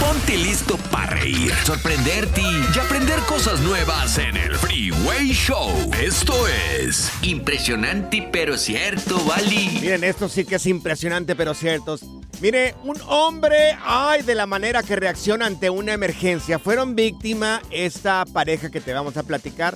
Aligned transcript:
Ponte 0.00 0.36
listo 0.36 0.76
para 0.90 1.16
reír, 1.16 1.52
sorprenderte 1.64 2.42
y 2.42 2.78
aprender 2.78 3.18
cosas 3.20 3.60
nuevas 3.60 4.18
en 4.18 4.36
el 4.36 4.54
Freeway 4.56 5.28
Show. 5.32 5.70
Esto 5.98 6.34
es 6.48 7.10
impresionante 7.22 8.28
pero 8.30 8.58
cierto, 8.58 9.18
Bali. 9.24 9.78
Miren, 9.80 10.04
esto 10.04 10.28
sí 10.28 10.44
que 10.44 10.56
es 10.56 10.66
impresionante 10.66 11.34
pero 11.34 11.54
cierto. 11.54 11.98
Mire, 12.40 12.74
un 12.84 12.96
hombre, 13.06 13.76
ay, 13.82 14.22
de 14.22 14.34
la 14.34 14.46
manera 14.46 14.82
que 14.82 14.96
reacciona 14.96 15.46
ante 15.46 15.70
una 15.70 15.94
emergencia. 15.94 16.58
Fueron 16.58 16.94
víctima 16.94 17.62
esta 17.70 18.26
pareja 18.26 18.70
que 18.70 18.82
te 18.82 18.92
vamos 18.92 19.16
a 19.16 19.22
platicar 19.22 19.74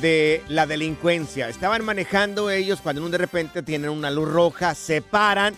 de 0.00 0.42
la 0.48 0.66
delincuencia. 0.66 1.48
Estaban 1.48 1.84
manejando 1.84 2.50
ellos 2.50 2.80
cuando 2.80 3.08
de 3.08 3.18
repente 3.18 3.62
tienen 3.62 3.90
una 3.90 4.10
luz 4.10 4.28
roja, 4.28 4.74
se 4.74 5.00
paran 5.00 5.54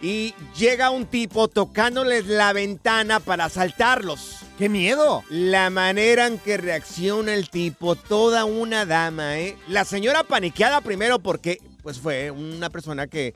y 0.00 0.34
llega 0.56 0.90
un 0.90 1.06
tipo 1.06 1.48
tocándoles 1.48 2.26
la 2.26 2.52
ventana 2.52 3.20
para 3.20 3.46
asaltarlos. 3.46 4.38
¡Qué 4.58 4.68
miedo! 4.68 5.22
La 5.28 5.70
manera 5.70 6.26
en 6.26 6.38
que 6.38 6.56
reacciona 6.56 7.34
el 7.34 7.50
tipo, 7.50 7.94
toda 7.94 8.44
una 8.44 8.86
dama, 8.86 9.38
¿eh? 9.38 9.56
La 9.68 9.84
señora 9.84 10.24
paniqueada 10.24 10.80
primero 10.80 11.18
porque, 11.18 11.58
pues 11.82 11.98
fue 11.98 12.30
una 12.30 12.70
persona 12.70 13.06
que, 13.06 13.34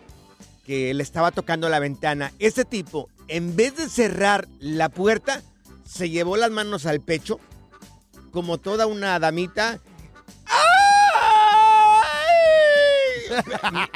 que 0.65 0.95
le 0.95 1.03
estaba 1.03 1.31
tocando 1.31 1.69
la 1.69 1.79
ventana. 1.79 2.33
Ese 2.39 2.65
tipo, 2.65 3.09
en 3.29 3.55
vez 3.55 3.77
de 3.77 3.89
cerrar 3.89 4.49
la 4.61 4.89
puerta, 4.89 5.43
se 5.85 6.09
llevó 6.09 6.37
las 6.37 6.51
manos 6.51 6.87
al 6.87 7.01
pecho, 7.01 7.39
como 8.31 8.59
toda 8.59 8.87
una 8.87 9.19
damita. 9.19 9.79
¡Ay! 10.47 10.80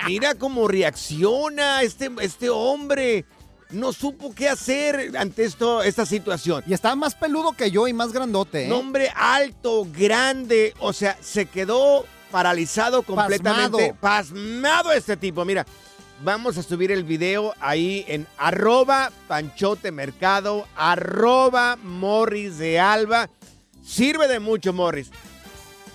Mira 0.06 0.34
cómo 0.34 0.68
reacciona 0.68 1.82
este, 1.82 2.10
este 2.20 2.50
hombre. 2.50 3.24
No 3.70 3.92
supo 3.92 4.34
qué 4.34 4.48
hacer 4.48 5.16
ante 5.16 5.44
esto, 5.44 5.82
esta 5.82 6.06
situación. 6.06 6.62
Y 6.66 6.74
estaba 6.74 6.94
más 6.94 7.14
peludo 7.14 7.52
que 7.52 7.70
yo 7.70 7.88
y 7.88 7.92
más 7.92 8.12
grandote. 8.12 8.64
¿eh? 8.64 8.66
Un 8.66 8.72
hombre 8.72 9.10
alto, 9.14 9.86
grande, 9.90 10.74
o 10.78 10.92
sea, 10.92 11.16
se 11.20 11.46
quedó 11.46 12.04
paralizado 12.30 13.02
completamente. 13.02 13.94
Pasmado. 14.00 14.92
este 14.92 15.16
tipo. 15.16 15.44
Mira, 15.44 15.66
vamos 16.22 16.58
a 16.58 16.62
subir 16.62 16.92
el 16.92 17.04
video 17.04 17.54
ahí 17.60 18.04
en 18.08 18.26
arroba 18.36 19.12
panchote 19.28 19.92
mercado, 19.92 20.66
arroba 20.76 21.76
morris 21.82 22.58
de 22.58 22.80
alba. 22.80 23.30
Sirve 23.84 24.28
de 24.28 24.40
mucho, 24.40 24.72
Morris, 24.72 25.10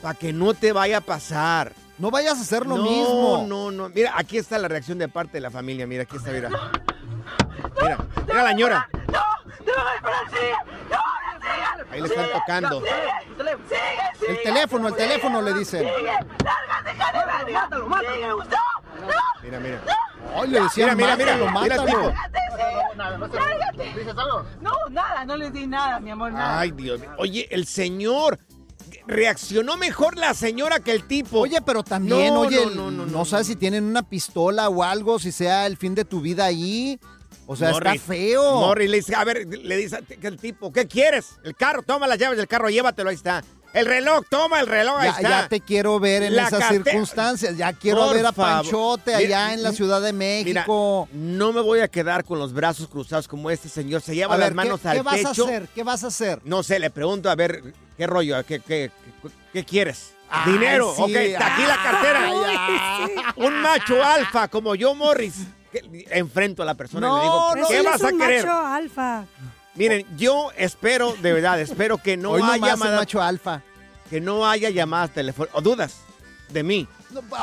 para 0.02 0.18
que 0.18 0.32
no 0.32 0.54
te 0.54 0.72
vaya 0.72 0.98
a 0.98 1.02
pasar. 1.02 1.74
No 2.00 2.10
vayas 2.10 2.38
a 2.38 2.42
hacer 2.42 2.66
lo 2.66 2.78
no, 2.78 2.84
mismo. 2.84 3.46
No, 3.48 3.72
no, 3.72 3.90
Mira, 3.90 4.14
aquí 4.16 4.38
está 4.38 4.58
la 4.58 4.70
reacción 4.70 4.98
de 4.98 5.10
parte 5.10 5.34
de 5.34 5.42
la 5.42 5.52
familia. 5.52 5.86
Mira, 5.86 6.04
aquí 6.04 6.16
está, 6.16 6.32
mira. 6.32 6.50
Mira, 7.82 7.98
mira 8.26 8.44
la 8.44 8.54
ñora. 8.54 8.90
¡No! 9.12 9.20
¡No, 9.66 10.32
sigue! 10.32 10.54
¡No, 10.90 10.98
Ahí 11.92 12.02
le 12.02 12.08
están 12.08 12.30
tocando. 12.32 12.82
El 14.28 14.44
teléfono, 14.44 14.88
el 14.88 14.96
teléfono 14.96 15.42
le 15.42 15.54
dicen. 15.54 15.84
¡Lárgate, 15.86 17.52
¡Mátalo, 17.52 17.88
mátalo! 17.88 18.38
¡No! 18.38 18.46
¡No! 18.46 19.14
Mira, 19.44 19.60
mira. 19.60 19.82
Ay, 20.36 20.48
le 20.48 20.62
decían, 20.62 20.96
Mira, 20.96 21.18
mira, 21.18 21.36
mira, 21.36 21.52
mátalo, 21.52 21.84
mira 21.84 21.98
mátalo. 22.96 23.40
¡Lárgate! 23.40 23.84
¿Dices 23.98 24.18
algo? 24.18 24.46
No, 24.62 24.72
nada, 24.90 25.26
no 25.26 25.36
les 25.36 25.52
di 25.52 25.68
nada, 25.68 26.00
mi 26.00 26.12
amor, 26.12 26.32
nada. 26.32 26.60
Ay, 26.60 26.72
Dios 26.72 27.02
mío. 27.02 27.10
Oye, 27.18 27.48
el 27.52 27.66
señor 27.66 28.40
reaccionó 29.08 29.78
mejor 29.78 30.18
la 30.18 30.34
señora 30.34 30.80
que 30.80 30.92
el 30.92 31.08
tipo. 31.08 31.40
Oye, 31.40 31.62
pero 31.62 31.84
también, 31.84 32.34
No, 32.34 32.42
oye, 32.42 32.58
no, 32.66 32.70
no, 32.72 32.92
no, 32.92 33.06
no, 33.06 33.12
no. 33.12 33.26
sabes 33.26 33.48
si 33.48 33.56
tienen 33.56 33.84
una 33.84 34.04
pistola 34.04 34.70
o 34.70 34.84
algo, 34.84 35.20
si 35.20 35.32
sea 35.32 35.66
el 35.68 35.78
fin 35.78 35.96
de 35.96 36.06
tu 36.06 36.22
vida 36.22 36.46
ahí. 36.46 37.00
O 37.48 37.56
sea, 37.56 37.72
Morris, 37.72 37.94
está 37.96 38.06
feo. 38.14 38.60
Morris 38.60 38.90
le 38.90 38.98
dice, 38.98 39.16
a 39.16 39.24
ver, 39.24 39.48
le 39.48 39.76
dice 39.78 40.00
que 40.22 40.28
el 40.28 40.38
tipo, 40.38 40.72
¿qué 40.72 40.88
quieres? 40.88 41.30
El 41.44 41.56
carro, 41.56 41.82
toma 41.82 42.06
las 42.06 42.20
llaves 42.20 42.38
del 42.38 42.48
carro, 42.48 42.70
llévatelo, 42.70 43.10
ahí 43.10 43.16
está. 43.16 43.44
El 43.74 43.86
reloj, 43.86 44.24
toma 44.30 44.60
el 44.60 44.68
reloj, 44.68 44.98
ahí 45.00 45.10
Ya, 45.10 45.16
está. 45.18 45.30
ya 45.44 45.48
te 45.48 45.60
quiero 45.62 46.00
ver 46.00 46.24
en 46.24 46.36
La 46.36 46.48
esas 46.48 46.68
circunstancias. 46.70 47.56
Ya 47.58 47.72
quiero 47.74 48.06
Por 48.06 48.16
ver 48.16 48.26
a 48.26 48.34
favor. 48.34 48.64
Panchote 48.64 49.16
Mira, 49.18 49.46
allá 49.46 49.54
en 49.54 49.62
la 49.64 49.72
Ciudad 49.74 50.02
de 50.02 50.12
Mira, 50.14 50.62
México. 50.62 51.08
no 51.14 51.54
me 51.54 51.62
voy 51.62 51.80
a 51.82 51.88
quedar 51.88 52.24
con 52.24 52.40
los 52.40 52.52
brazos 52.54 52.88
cruzados 52.88 53.28
como 53.28 53.50
este 53.52 53.70
señor. 53.70 54.02
Se 54.02 54.16
lleva 54.16 54.34
a 54.36 54.38
las 54.40 54.50
ver, 54.50 54.56
manos 54.56 54.80
¿qué, 54.82 54.88
al 54.88 54.98
qué 54.98 55.02
vas 55.04 55.16
pecho. 55.18 55.44
a 55.46 55.48
hacer? 55.50 55.68
¿Qué 55.74 55.84
vas 55.84 56.04
a 56.04 56.08
hacer? 56.08 56.42
No 56.46 56.64
sé, 56.64 56.80
le 56.80 56.90
pregunto 56.90 57.30
a 57.30 57.36
ver 57.36 57.74
qué 58.00 58.08
rollo, 58.08 58.44
qué, 58.46 58.60
qué, 58.62 58.90
qué, 59.22 59.30
qué 59.54 59.64
quieres. 59.66 60.14
Ay, 60.30 60.54
Dinero, 60.54 60.94
sí. 60.96 61.02
ok, 61.02 61.10
está 61.16 61.54
aquí 61.54 61.64
la 61.64 61.76
cartera. 61.84 62.22
Ay, 63.00 63.16
Un 63.36 63.62
macho 63.62 64.02
alfa 64.04 64.48
como 64.48 64.74
yo, 64.76 64.96
Morris. 64.96 65.36
Enfrento 66.10 66.64
a 66.64 66.66
la 66.66 66.76
persona 66.76 67.08
y 67.08 67.12
le 67.16 67.22
digo, 67.22 67.56
no, 67.58 67.68
¿qué 67.68 67.82
vas 67.82 68.02
a 68.02 68.08
un 68.08 68.18
querer? 68.20 68.46
macho 68.46 68.58
alfa. 68.66 69.26
Miren, 69.76 70.06
yo 70.18 70.50
espero, 70.58 71.14
de 71.22 71.34
verdad, 71.34 71.60
espero 71.60 71.98
que 71.98 72.16
no 72.18 72.32
Hoy 72.32 72.42
haya 72.42 72.68
llamadas, 72.68 73.00
macho 73.00 73.22
alfa. 73.22 73.62
que 74.10 74.20
no 74.22 74.48
haya 74.50 74.70
llamadas 74.70 75.12
telefónicas 75.12 75.58
o 75.58 75.62
dudas 75.62 75.98
de 76.50 76.64
mí. 76.64 76.88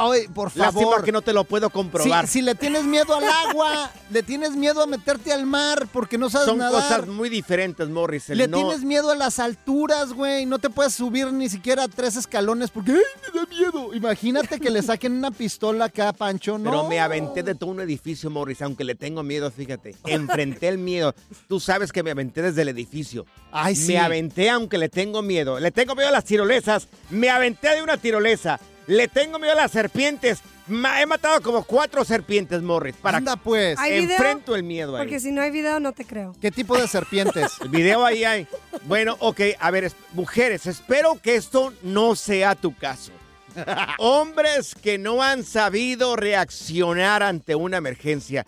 Oye, 0.00 0.28
por 0.32 0.54
Lástima 0.56 0.72
favor. 0.72 1.04
que 1.04 1.12
no 1.12 1.22
te 1.22 1.32
lo 1.32 1.44
puedo 1.44 1.70
comprobar. 1.70 2.26
si 2.28 2.40
le 2.42 2.54
tienes 2.54 2.84
miedo 2.84 3.16
al 3.16 3.24
agua, 3.24 3.90
le 4.10 4.22
tienes 4.22 4.52
miedo 4.52 4.82
a 4.82 4.86
meterte 4.86 5.32
al 5.32 5.44
mar 5.46 5.88
porque 5.92 6.18
no 6.18 6.30
sabes 6.30 6.46
Son 6.48 6.58
nadar. 6.58 6.82
cosas 6.82 7.06
muy 7.08 7.28
diferentes, 7.28 7.88
Morris. 7.88 8.30
El 8.30 8.38
Le 8.38 8.48
no- 8.48 8.58
tienes 8.58 8.82
miedo 8.82 9.10
a 9.10 9.14
las 9.16 9.38
alturas, 9.38 10.12
güey. 10.12 10.46
No 10.46 10.58
te 10.58 10.70
puedes 10.70 10.94
subir 10.94 11.32
ni 11.32 11.48
siquiera 11.48 11.84
a 11.84 11.88
tres 11.88 12.16
escalones 12.16 12.70
porque 12.70 12.92
¡ay, 12.92 12.98
me 13.32 13.40
da 13.40 13.46
miedo! 13.46 13.94
Imagínate 13.94 14.60
que 14.60 14.70
le 14.70 14.82
saquen 14.82 15.12
una 15.12 15.30
pistola 15.30 15.86
acá 15.86 16.10
a 16.10 16.12
Pancho, 16.12 16.58
¿no? 16.58 16.70
Pero 16.70 16.88
me 16.88 17.00
aventé 17.00 17.42
de 17.42 17.54
todo 17.54 17.70
un 17.70 17.80
edificio, 17.80 18.30
Morris, 18.30 18.62
aunque 18.62 18.84
le 18.84 18.94
tengo 18.94 19.22
miedo, 19.22 19.50
fíjate. 19.50 19.94
Enfrenté 20.04 20.68
el 20.68 20.78
miedo. 20.78 21.14
Tú 21.48 21.58
sabes 21.60 21.92
que 21.92 22.02
me 22.02 22.10
aventé 22.12 22.42
desde 22.42 22.62
el 22.62 22.68
edificio. 22.68 23.26
Ay, 23.52 23.74
sí. 23.74 23.92
Me 23.92 23.98
aventé 23.98 24.50
aunque 24.50 24.78
le 24.78 24.88
tengo 24.88 25.22
miedo. 25.22 25.58
Le 25.58 25.70
tengo 25.70 25.94
miedo 25.94 26.08
a 26.08 26.12
las 26.12 26.24
tirolesas. 26.24 26.88
Me 27.10 27.30
aventé 27.30 27.74
de 27.74 27.82
una 27.82 27.96
tirolesa. 27.96 28.60
Le 28.86 29.08
tengo 29.08 29.38
miedo 29.38 29.52
a 29.52 29.56
las 29.56 29.72
serpientes. 29.72 30.40
Ma- 30.68 31.00
he 31.00 31.06
matado 31.06 31.40
como 31.42 31.64
cuatro 31.64 32.04
serpientes, 32.04 32.62
Morris. 32.62 32.94
Para 32.96 33.18
Anda, 33.18 33.36
pues. 33.36 33.78
¿Hay 33.78 34.00
video? 34.00 34.16
enfrento 34.16 34.54
el 34.56 34.62
miedo 34.62 34.96
ahí. 34.96 35.02
Porque 35.04 35.20
si 35.20 35.30
no 35.32 35.42
hay 35.42 35.50
video, 35.50 35.78
no 35.80 35.92
te 35.92 36.04
creo. 36.04 36.34
¿Qué 36.40 36.50
tipo 36.50 36.76
de 36.76 36.86
serpientes? 36.88 37.52
El 37.60 37.68
video 37.70 38.04
ahí 38.04 38.24
hay. 38.24 38.46
Bueno, 38.84 39.16
ok, 39.20 39.40
a 39.58 39.70
ver, 39.70 39.84
es- 39.84 39.96
mujeres, 40.12 40.66
espero 40.66 41.20
que 41.22 41.34
esto 41.36 41.72
no 41.82 42.14
sea 42.16 42.54
tu 42.54 42.74
caso. 42.76 43.12
Hombres 43.98 44.74
que 44.74 44.98
no 44.98 45.22
han 45.22 45.44
sabido 45.44 46.16
reaccionar 46.16 47.22
ante 47.22 47.54
una 47.54 47.78
emergencia. 47.78 48.44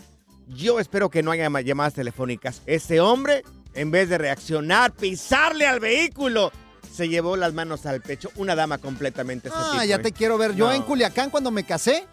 yo 0.48 0.80
espero 0.80 1.10
que 1.10 1.22
no 1.22 1.30
haya 1.30 1.50
ma- 1.50 1.60
llamadas 1.60 1.94
telefónicas. 1.94 2.62
Este 2.66 3.00
hombre, 3.00 3.42
en 3.74 3.90
vez 3.90 4.08
de 4.08 4.18
reaccionar, 4.18 4.92
pisarle 4.92 5.66
al 5.66 5.78
vehículo, 5.80 6.52
se 6.98 7.08
llevó 7.08 7.36
las 7.36 7.54
manos 7.54 7.86
al 7.86 8.00
pecho. 8.00 8.28
Una 8.34 8.56
dama 8.56 8.78
completamente 8.78 9.48
Ah, 9.54 9.70
tipo, 9.72 9.84
ya 9.84 9.94
¿eh? 9.94 9.98
te 10.00 10.10
quiero 10.12 10.36
ver. 10.36 10.56
Yo 10.56 10.66
No. 10.66 10.72
en 10.72 10.82
Culiacán, 10.82 11.30
cuando 11.30 11.52
me 11.52 11.62
casé, 11.64 12.04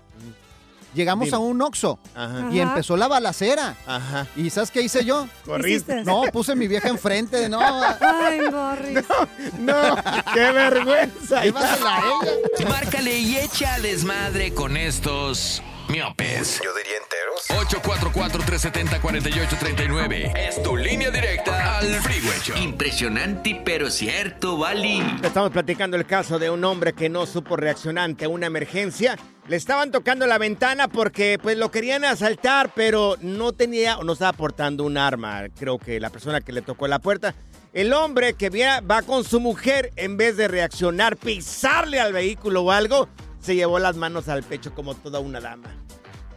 llegamos 0.94 1.26
Dime. 1.26 1.38
a 1.38 1.40
un 1.40 1.60
Oxxo 1.60 1.98
Ajá. 2.14 2.50
y 2.52 2.60
empezó 2.60 2.96
la 2.96 3.08
balacera. 3.08 3.76
Ajá. 3.88 4.28
¿Y 4.36 4.52
sabes 4.52 4.70
qué 4.70 4.84
hice 4.84 5.04
yo? 5.04 5.28
Corriste. 5.46 6.04
No, 6.04 6.22
puse 6.32 6.56
mi 6.56 6.68
vieja 6.68 6.88
enfrente. 6.90 7.50
No, 7.50 7.60
Ay, 8.00 8.42
Morris. 8.52 9.00
No, 9.60 9.96
qué 10.36 10.52
vergüenza. 10.52 11.40
a 11.40 11.46
ella. 11.46 12.70
Márcale 12.70 13.18
y 13.18 13.38
echa 13.38 13.80
desmadre 13.80 14.54
con 14.54 14.78
estos 14.78 15.64
miopes. 15.90 16.62
Yo 16.64 16.72
diría 16.76 16.98
enteros. 17.02 17.25
844-370-4839. 17.36 20.32
Es 20.38 20.62
tu 20.64 20.76
línea 20.78 21.12
directa 21.12 21.78
al 21.80 21.86
Freeway 22.02 22.40
Show. 22.44 22.56
Impresionante, 22.58 23.62
pero 23.66 23.90
cierto, 23.90 24.58
Bali. 24.58 25.02
Estamos 25.24 25.52
platicando 25.52 25.98
el 25.98 26.06
caso 26.06 26.40
de 26.40 26.50
un 26.50 26.64
hombre 26.64 26.94
que 26.94 27.10
no 27.10 27.26
supo 27.26 27.56
reaccionar 27.58 28.06
ante 28.06 28.28
una 28.28 28.46
emergencia. 28.48 29.18
Le 29.48 29.56
estaban 29.58 29.92
tocando 29.92 30.26
la 30.28 30.38
ventana 30.38 30.88
porque 30.88 31.38
pues 31.42 31.58
lo 31.58 31.72
querían 31.72 32.06
asaltar, 32.06 32.72
pero 32.74 33.18
no 33.22 33.52
tenía 33.54 33.98
o 33.98 34.04
no 34.04 34.14
estaba 34.14 34.34
portando 34.34 34.84
un 34.84 34.98
arma. 34.98 35.44
Creo 35.60 35.78
que 35.78 36.00
la 36.00 36.10
persona 36.10 36.42
que 36.42 36.52
le 36.54 36.62
tocó 36.62 36.88
la 36.88 37.00
puerta. 37.00 37.36
El 37.74 37.92
hombre 37.94 38.34
que 38.36 38.50
via- 38.50 38.80
va 38.80 39.02
con 39.02 39.26
su 39.26 39.42
mujer, 39.42 39.92
en 39.98 40.16
vez 40.16 40.38
de 40.38 40.48
reaccionar, 40.48 41.18
pisarle 41.18 42.00
al 42.00 42.14
vehículo 42.14 42.62
o 42.64 42.72
algo, 42.72 43.10
se 43.42 43.56
llevó 43.56 43.80
las 43.80 43.98
manos 43.98 44.30
al 44.30 44.44
pecho 44.44 44.74
como 44.74 44.96
toda 44.96 45.20
una 45.20 45.42
dama. 45.42 45.76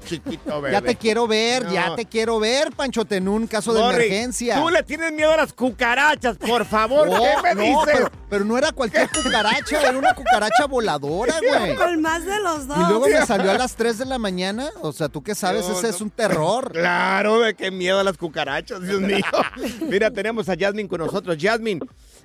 Chiquito, 0.04 0.60
bebé. 0.60 0.72
Ya 0.72 0.80
te 0.80 0.96
quiero 0.96 1.26
ver, 1.26 1.64
No. 1.64 1.72
ya 1.72 1.94
te 1.96 2.06
quiero 2.06 2.38
ver, 2.38 2.72
Panchote, 2.72 3.16
en 3.16 3.28
un 3.28 3.46
caso 3.46 3.72
de 3.74 3.80
emergencia. 3.80 4.60
Tú 4.60 4.70
le 4.70 4.82
tienes 4.82 5.12
miedo 5.12 5.32
a 5.32 5.36
las 5.36 5.52
cucarachas, 5.52 6.36
por 6.38 6.64
favor. 6.64 7.08
No, 7.08 7.16
¿Qué 7.42 7.54
me 7.54 7.54
no, 7.54 7.62
dices? 7.80 7.94
pero, 7.98 8.10
pero 8.30 8.44
no 8.44 8.56
era 8.56 8.72
cualquier 8.72 9.08
cucaracha, 9.10 9.80
era 9.82 9.98
una 9.98 10.14
cucaracha 10.14 10.66
voladora, 10.66 11.34
güey. 11.58 11.76
Con 11.76 12.00
más 12.00 12.24
de 12.24 12.40
los 12.40 12.66
dos. 12.66 12.76
Y 12.78 12.80
luego 12.88 13.06
me 13.08 13.26
salió 13.26 13.50
a 13.50 13.54
las 13.58 13.74
3 13.76 13.98
de 13.98 14.04
la 14.06 14.18
mañana. 14.18 14.70
O 14.80 14.92
sea, 14.92 15.08
tú 15.08 15.22
qué 15.22 15.34
sabes, 15.34 15.66
No, 15.68 15.74
ese 15.74 15.82
no. 15.82 15.88
es 15.88 16.00
un 16.00 16.10
terror. 16.10 16.72
Claro, 16.78 17.40
de 17.40 17.54
qué 17.54 17.70
miedo 17.70 17.98
a 18.00 18.04
las 18.04 18.16
cucarachas, 18.16 18.82
Dios 18.82 19.00
mío. 19.00 19.24
Mira, 19.82 20.10
tenemos 20.10 20.48
a 20.48 20.56
Jasmine 20.58 20.88
con 20.88 21.00
nosotros. 21.00 21.36
Jasmine, 21.40 21.80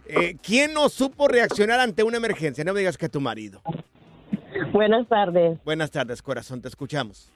eh, 0.08 0.38
¿quién 0.42 0.74
no 0.74 0.90
supo 0.90 1.28
reaccionar 1.28 1.80
ante 1.80 2.04
una 2.04 2.18
emergencia? 2.18 2.64
No 2.64 2.74
me 2.74 2.80
digas 2.80 2.98
que 2.98 3.10
tu 3.10 3.20
marido. 3.20 3.62
Buenas 4.72 5.08
tardes. 5.08 5.58
Buenas 5.66 5.92
tardes, 5.92 6.22
corazón, 6.22 6.62
te 6.62 6.68
escuchamos. 6.68 7.32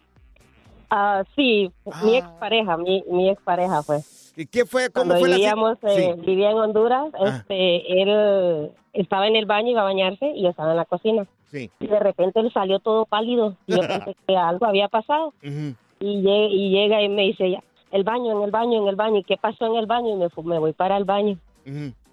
Ah, 0.89 1.23
sí, 1.35 1.71
mi 2.03 2.15
expareja, 2.17 2.77
mi, 2.77 3.03
mi 3.09 3.29
expareja 3.29 3.83
fue. 3.83 3.99
¿Y 4.35 4.45
qué 4.45 4.65
fue? 4.65 4.89
¿Cómo 4.91 5.07
Cuando 5.09 5.19
fue 5.25 5.29
vivíamos, 5.35 5.77
eh, 5.83 6.15
Sí. 6.15 6.21
vivía 6.25 6.51
en 6.51 6.57
Honduras, 6.57 7.07
Ah. 7.19 7.37
este, 7.39 8.01
él 8.01 8.71
estaba 8.93 9.27
en 9.27 9.35
el 9.35 9.45
baño, 9.45 9.71
iba 9.71 9.81
a 9.81 9.85
bañarse 9.85 10.27
y 10.35 10.43
yo 10.43 10.49
estaba 10.49 10.71
en 10.71 10.77
la 10.77 10.85
cocina. 10.85 11.25
Sí. 11.51 11.69
Y 11.79 11.87
de 11.87 11.99
repente 11.99 12.39
él 12.39 12.51
salió 12.53 12.79
todo 12.79 13.05
pálido. 13.05 13.55
Y 13.67 13.73
yo 13.75 13.79
pensé 13.81 14.15
que 14.27 14.35
algo 14.37 14.65
había 14.65 14.87
pasado. 14.87 15.33
Y, 15.41 16.21
lle- 16.21 16.49
y 16.51 16.69
llega 16.69 17.01
y 17.01 17.09
me 17.09 17.23
dice, 17.23 17.49
ya, 17.49 17.63
el 17.91 18.03
baño, 18.03 18.37
en 18.37 18.43
el 18.43 18.51
baño, 18.51 18.81
en 18.81 18.87
el 18.87 18.95
baño. 18.95 19.17
¿Y 19.17 19.23
qué 19.23 19.37
pasó 19.37 19.65
en 19.65 19.75
el 19.75 19.87
baño? 19.87 20.09
Y 20.09 20.43
me, 20.43 20.59
voy 20.59 20.73
para 20.73 20.97
el 20.97 21.05
baño. 21.05 21.37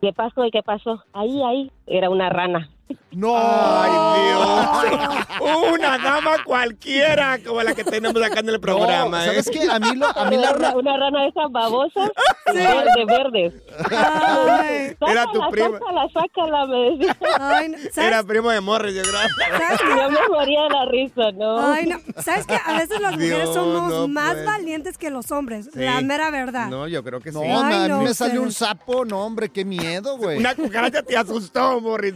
¿Qué 0.01 0.13
pasó 0.13 0.45
y 0.45 0.51
qué 0.51 0.63
pasó? 0.63 1.03
Ahí, 1.13 1.43
ahí, 1.43 1.71
era 1.87 2.11
una 2.11 2.29
rana. 2.31 2.71
No. 3.13 3.33
Ay, 3.37 3.91
Dios. 4.27 5.71
Una 5.73 5.99
dama 5.99 6.43
cualquiera 6.45 7.39
como 7.45 7.63
la 7.63 7.73
que 7.75 7.85
tenemos 7.85 8.21
acá 8.23 8.41
en 8.41 8.49
el 8.49 8.61
programa. 8.61 9.21
No, 9.21 9.25
¿Sabes 9.27 9.47
¿eh? 9.47 9.51
qué? 9.53 9.71
A 9.71 9.79
mí, 9.79 9.95
lo, 9.97 10.07
a 10.07 10.25
mí 10.29 10.37
la 10.37 10.51
una, 10.53 10.69
ra- 10.71 10.77
una 10.77 10.97
rana 10.97 11.23
de 11.23 11.29
esas 11.29 11.51
babosas, 11.53 12.11
verde, 12.53 13.05
verde. 13.07 13.53
Ay, 13.91 14.97
Era 15.07 15.27
tu 15.33 15.41
prima. 15.51 15.79
Sácala, 15.79 16.09
sácala, 16.13 16.67
me 16.67 16.77
decía. 16.91 17.17
ay, 17.41 17.69
no. 17.69 17.79
¿Sabes, 17.79 17.99
Era 17.99 18.23
primo 18.25 18.51
de 18.51 18.61
Morris, 18.61 18.95
yo 18.95 19.03
creo. 19.03 19.13
qué? 19.15 19.85
yo 19.97 20.11
me 20.11 20.29
moría 20.29 20.63
de 20.63 20.69
la 20.71 20.85
risa, 20.87 21.33
¿no? 21.33 21.67
Ay, 21.73 21.87
no. 21.87 21.99
¿Sabes 22.23 22.47
que 22.47 22.55
A 22.67 22.73
veces 22.79 23.01
las 23.01 23.13
mujeres 23.13 23.43
Dios, 23.45 23.55
somos 23.55 23.91
no 23.91 24.09
más 24.09 24.45
valientes 24.45 24.99
que 24.99 25.11
los 25.11 25.31
hombres. 25.31 25.67
Sí. 25.73 25.81
La 25.81 26.01
mera 26.01 26.31
verdad. 26.31 26.67
No, 26.69 26.89
yo 26.89 27.03
creo 27.05 27.21
que 27.21 27.31
sí. 27.33 27.39
No, 27.39 27.43
Ay, 27.65 27.75
a 27.75 27.79
mí 27.83 27.89
no, 27.89 28.03
me 28.03 28.13
salió 28.15 28.43
un 28.43 28.51
sapo. 28.53 29.05
No, 29.05 29.25
hombre, 29.25 29.49
qué 29.51 29.65
miedo, 29.65 30.17
güey. 30.19 30.39
Una 30.39 30.55
cucaracha 30.55 31.03
te 31.03 31.17
asustó, 31.17 31.81
Morris. 31.81 32.15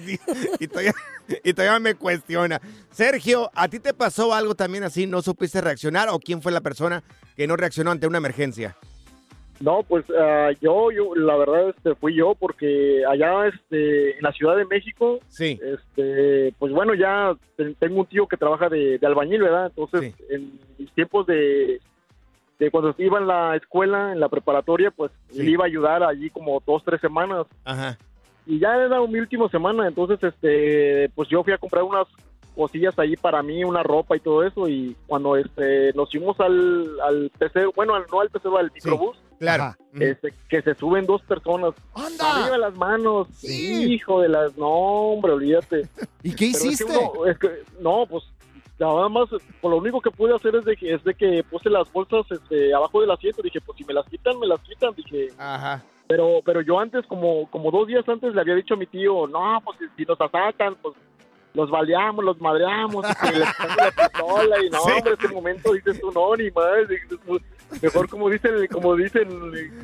Y, 0.59 0.67
todavía, 0.69 0.93
y 1.45 1.53
todavía 1.53 1.79
me 1.81 1.95
cuestiona. 1.95 2.61
Sergio, 2.91 3.51
¿a 3.55 3.69
ti 3.69 3.79
te 3.81 3.95
pasó 3.95 4.35
algo 4.35 4.55
también 4.55 4.85
así? 4.85 5.07
¿No 5.07 5.23
supiste 5.23 5.61
reaccionar? 5.61 6.09
¿O 6.11 6.19
quién 6.19 6.43
fue 6.43 6.53
la 6.53 6.61
persona 6.61 7.03
que 7.37 7.47
no 7.47 7.57
reaccionó 7.57 7.91
ante 7.91 8.07
una 8.07 8.19
emergencia? 8.19 8.77
No, 9.61 9.83
pues 9.83 10.05
ah, 10.17 10.51
yo, 10.61 10.93
yo, 10.93 11.17
la 11.17 11.37
verdad, 11.37 11.71
este, 11.71 11.97
fui 11.97 12.15
yo 12.15 12.37
porque 12.37 13.03
allá, 13.11 13.49
este, 13.49 14.17
en 14.17 14.23
la 14.23 14.31
Ciudad 14.33 14.57
de 14.57 14.65
México, 14.67 15.19
Sí. 15.29 15.59
este, 15.61 16.55
pues 16.61 16.73
bueno, 16.73 16.95
ya 16.95 17.35
te- 17.57 17.75
tengo 17.75 18.01
un 18.01 18.07
tío 18.07 18.29
que 18.29 18.37
trabaja 18.37 18.69
de, 18.69 18.99
de 18.99 19.07
albañil, 19.07 19.43
¿verdad? 19.43 19.67
Entonces, 19.75 20.15
en 20.31 20.61
mis 20.79 20.93
tiempos 20.93 21.27
de, 21.27 21.81
de 22.61 22.71
cuando 22.71 22.95
iba 22.99 23.19
en 23.19 23.27
la 23.27 23.57
escuela, 23.57 24.13
en 24.13 24.21
la 24.21 24.29
preparatoria, 24.29 24.93
pues 24.93 25.11
Sí. 25.31 25.43
le 25.43 25.51
iba 25.51 25.65
a 25.65 25.67
ayudar 25.67 26.05
allí 26.05 26.31
como 26.31 26.63
dos, 26.65 26.85
tres 26.85 27.01
semanas. 27.01 27.45
Ajá. 27.65 27.99
Y 28.49 28.59
ya 28.59 28.75
era 28.77 29.01
mi 29.07 29.21
última 29.21 29.49
semana, 29.51 29.87
entonces, 29.87 30.19
este, 30.23 31.09
pues 31.15 31.29
yo 31.29 31.45
fui 31.45 31.53
a 31.53 31.59
comprar 31.59 31.85
unas 31.85 32.07
cosillas 32.57 32.99
ahí 32.99 33.15
para 33.15 33.43
mí, 33.43 33.63
una 33.63 33.83
ropa 33.85 34.17
y 34.17 34.21
todo 34.21 34.43
eso, 34.43 34.67
y 34.69 34.97
cuando 35.07 35.37
este, 35.37 35.93
nos 35.93 36.11
fuimos 36.11 36.41
al, 36.41 36.99
al 37.01 37.31
PC, 37.39 37.67
bueno, 37.77 37.95
al- 37.95 38.07
no 38.11 38.21
al 38.21 38.31
PC, 38.31 38.49
al 38.59 38.73
microbús, 38.73 39.17
Claro. 39.39 39.77
Este, 40.01 40.33
que 40.49 40.63
se 40.63 40.75
suben 40.75 41.07
dos 41.07 41.23
personas. 41.23 41.73
¡Anda! 41.95 42.43
Arriba 42.43 42.59
las 42.59 42.75
manos. 42.75 43.29
Sí. 43.35 43.93
Hijo 43.93 44.21
de 44.21 44.29
las... 44.31 44.57
No, 44.59 44.67
hombre, 44.67 45.31
olvídate. 45.31 45.83
¿Y 46.25 46.33
qué 46.35 46.51
Pero 46.53 46.57
es 46.57 46.61
que 46.63 46.69
hiciste? 46.71 46.99
uno- 46.99 47.27
es 47.27 47.39
que- 47.39 47.63
no, 47.81 48.05
pues 48.11 48.25
nada 48.81 49.09
más, 49.09 49.29
por 49.61 49.71
lo 49.71 49.77
único 49.77 50.01
que 50.01 50.11
pude 50.11 50.35
hacer 50.35 50.57
es 50.57 50.65
de 50.65 50.75
que, 50.77 50.93
es 50.95 51.05
de 51.05 51.15
que 51.15 51.45
puse 51.49 51.71
las 51.71 51.93
bolsas 51.93 52.27
este, 52.33 52.75
abajo 52.75 53.01
del 53.01 53.13
asiento. 53.13 53.41
Dije, 53.43 53.61
pues 53.61 53.79
si 53.79 53.85
me 53.85 53.95
las 53.95 54.07
quitan, 54.07 54.41
me 54.41 54.47
las 54.49 54.61
quitan. 54.63 54.93
Dije, 54.97 55.29
Ajá. 55.39 55.85
Pero 56.09 56.41
pero 56.45 56.63
yo 56.63 56.81
antes, 56.81 57.07
como 57.07 57.49
como 57.51 57.71
dos 57.71 57.87
días 57.87 58.09
antes, 58.09 58.35
le 58.35 58.41
había 58.41 58.55
dicho 58.55 58.75
a 58.75 58.77
mi 58.77 58.87
tío, 58.87 59.27
no, 59.27 59.61
pues 59.65 59.79
si, 59.97 60.05
nos 60.05 60.21
atacan, 60.21 60.75
pues 60.83 60.95
los 61.55 61.71
baleamos, 61.71 62.25
los 62.25 62.41
madreamos, 62.41 63.05
y 63.11 63.27
que 63.31 63.39
les 63.39 63.49
quitamos 63.49 63.77
la 63.77 63.91
pistola. 64.09 64.65
Y 64.65 64.71
no, 64.71 64.79
Sí. 64.85 64.91
hombre, 64.97 65.15
ese 65.19 65.29
momento 65.29 65.73
dices 65.73 66.01
tú, 66.01 66.13
no, 66.13 66.37
ni 66.37 66.51
más. 66.51 66.89
dices 66.89 67.09
tú, 67.27 67.41
Mejor 67.83 68.09
como 68.09 68.31
dice 68.31 68.49
el, 68.49 68.67
como 68.69 68.97
dice 68.97 69.27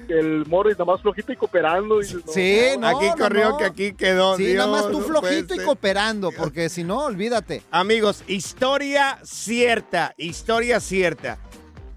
el, 0.08 0.44
Morris, 0.46 0.79
nada 0.79 0.91
más 0.93 1.03
flojito 1.03 1.32
y 1.32 1.37
cooperando. 1.37 1.99
dices, 1.99 2.25
no, 2.25 2.32
Sí, 2.32 2.60
no, 2.79 2.87
aquí 2.87 3.06
no, 3.08 3.17
corrió 3.17 3.51
no. 3.51 3.56
que 3.58 3.65
aquí 3.65 3.93
quedó. 3.94 4.37
Sí, 4.37 4.46
Dios, 4.46 4.56
nada 4.67 4.70
más 4.70 4.91
tú 4.91 5.01
no 5.01 5.06
flojito 5.06 5.55
y 5.55 5.58
cooperando, 5.58 6.31
porque 6.32 6.69
si 6.70 6.82
no, 6.82 7.05
olvídate. 7.05 7.63
Amigos, 7.70 8.25
historia 8.27 9.19
cierta, 9.22 10.15
historia 10.17 10.81
cierta. 10.81 11.39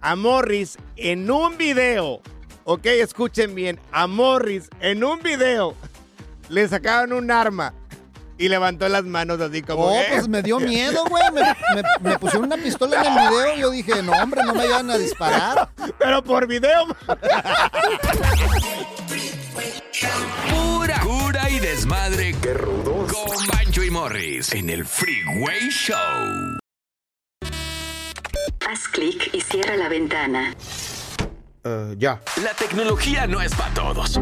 A 0.02 0.16
Morris 0.18 0.78
en 0.98 1.30
un 1.32 1.58
video, 1.58 2.22
ok, 2.70 2.86
escuchen 2.86 3.56
bien, 3.56 3.80
a 3.94 4.08
Morris 4.08 4.70
en 4.82 5.02
un 5.04 5.22
video 5.22 5.74
le 6.50 6.68
sacaron 6.68 7.14
un 7.14 7.32
arma 7.32 7.74
y 8.38 8.50
levantó 8.50 8.88
las 8.90 9.04
manos 9.04 9.40
así 9.42 9.62
como... 9.64 9.86
Oh, 9.86 10.02
pues 10.10 10.28
me 10.28 10.44
dio 10.44 10.60
miedo, 10.62 11.04
güey. 11.10 11.24
Me, 11.34 11.42
me- 11.42 12.10
me 12.12 12.20
pusieron 12.20 12.46
una 12.46 12.58
pistola 12.58 13.02
en 13.02 13.08
el 13.18 13.30
video 13.30 13.56
y 13.56 13.60
yo 13.62 13.72
dije, 13.72 14.04
no, 14.04 14.12
hombre, 14.12 14.42
no 14.46 14.54
me 14.54 14.60
vayan 14.68 14.92
a 14.92 14.98
disparar. 14.98 15.70
Pero 15.98 16.24
por 16.24 16.46
video. 16.46 16.86
Pura 20.52 21.00
cura 21.00 21.50
y 21.50 21.60
desmadre. 21.60 22.36
¡Qué 22.42 22.54
rudos! 22.54 23.12
Con 23.12 23.48
Bancho 23.48 23.82
y 23.84 23.90
Morris 23.90 24.54
en 24.54 24.70
el 24.70 24.86
Freeway 24.86 25.70
Show. 25.72 25.98
Haz 28.70 28.88
clic 28.92 29.30
y 29.34 29.42
cierra 29.42 29.78
la 29.78 29.90
ventana. 29.90 30.54
Ya. 31.98 32.22
La 32.44 32.54
tecnología 32.54 33.28
no 33.28 33.42
es 33.42 33.54
para 33.56 33.74
todos. 33.74 34.20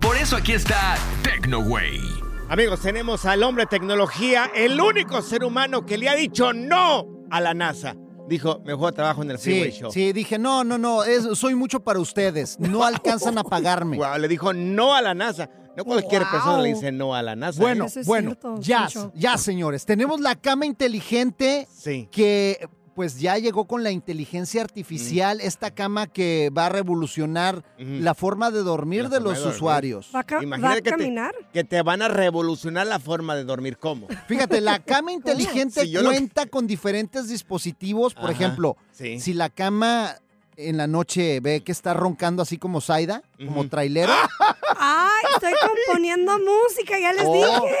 Por 0.00 0.16
eso 0.16 0.36
aquí 0.36 0.52
está 0.52 0.96
TecnoWay. 1.22 2.00
Amigos, 2.48 2.80
tenemos 2.80 3.24
al 3.24 3.42
hombre 3.42 3.66
tecnología, 3.66 4.50
el 4.54 4.80
único 4.80 5.22
ser 5.22 5.44
humano 5.44 5.86
que 5.86 5.96
le 5.98 6.08
ha 6.08 6.14
dicho 6.14 6.52
no 6.52 7.06
a 7.30 7.40
la 7.40 7.54
NASA. 7.54 7.96
Dijo, 8.28 8.60
mejor 8.64 8.92
trabajo 8.92 9.22
en 9.22 9.30
el 9.32 9.38
Freeway 9.38 9.72
Sí, 9.72 9.78
Show. 9.80 9.90
sí, 9.92 10.12
dije, 10.12 10.38
no, 10.38 10.64
no, 10.64 10.78
no, 10.78 11.04
es- 11.04 11.24
soy 11.38 11.54
mucho 11.54 11.80
para 11.80 11.98
ustedes. 12.00 12.58
No 12.58 12.84
alcanzan 12.84 13.36
a 13.38 13.44
pagarme. 13.44 13.96
Wow, 13.98 14.18
le 14.18 14.28
dijo 14.28 14.52
no 14.52 14.94
a 14.94 15.02
la 15.02 15.14
NASA. 15.14 15.50
No 15.76 15.84
cualquier 15.84 16.22
Wow. 16.22 16.30
persona 16.30 16.58
le 16.62 16.68
dice 16.74 16.92
no 16.92 17.14
a 17.14 17.22
la 17.22 17.34
NASA. 17.34 17.60
Bueno, 17.60 17.86
¿eh? 17.86 18.00
Bueno, 18.06 18.30
cierto, 18.30 18.60
ya, 18.60 18.88
ya, 19.14 19.36
señores. 19.36 19.84
Tenemos 19.84 20.20
la 20.20 20.36
cama 20.36 20.64
inteligente 20.66 21.66
Sí. 21.74 22.08
que 22.12 22.66
pues 22.94 23.18
ya 23.18 23.36
llegó 23.38 23.64
con 23.66 23.82
la 23.82 23.90
inteligencia 23.90 24.62
artificial, 24.62 25.40
esta 25.40 25.70
cama 25.72 26.06
que 26.06 26.50
va 26.56 26.66
a 26.66 26.68
revolucionar 26.68 27.64
la 27.78 28.14
forma 28.14 28.50
de 28.50 28.62
dormir 28.62 29.04
La 29.04 29.08
de 29.08 29.20
los 29.20 29.34
de 29.34 29.38
dormir. 29.40 29.56
usuarios. 29.56 30.10
¿Va 30.14 30.20
a, 30.20 30.24
ca- 30.24 30.42
Imagínate 30.42 30.68
va 30.68 30.72
a 30.72 30.76
que 30.76 30.82
te- 30.82 30.90
caminar? 30.90 31.34
Que 31.52 31.64
te 31.64 31.82
van 31.82 32.02
a 32.02 32.08
revolucionar 32.08 32.86
la 32.86 32.98
forma 32.98 33.34
de 33.34 33.44
dormir. 33.44 33.78
¿Cómo? 33.78 34.06
Fíjate, 34.28 34.60
la 34.60 34.78
cama 34.84 35.12
inteligente 35.12 35.82
Si 35.84 35.94
cuenta 35.94 36.46
con 36.46 36.66
diferentes 36.66 37.28
dispositivos. 37.28 38.14
Por 38.14 38.24
Ajá, 38.24 38.32
ejemplo, 38.32 38.76
sí. 38.92 39.18
si 39.20 39.34
la 39.34 39.48
cama 39.50 40.16
en 40.56 40.76
la 40.76 40.86
noche 40.86 41.40
ve 41.40 41.62
que 41.64 41.72
está 41.72 41.94
roncando 41.94 42.40
así 42.42 42.58
como 42.58 42.80
Zaida, 42.80 43.22
como 43.44 43.68
trailero, 43.68 44.12
Ay, 44.76 45.24
estoy 45.34 45.52
componiendo 45.86 46.32
música, 46.38 46.98
ya 46.98 47.12
les 47.12 47.24
Oh. 47.26 47.32
dije. 47.32 47.74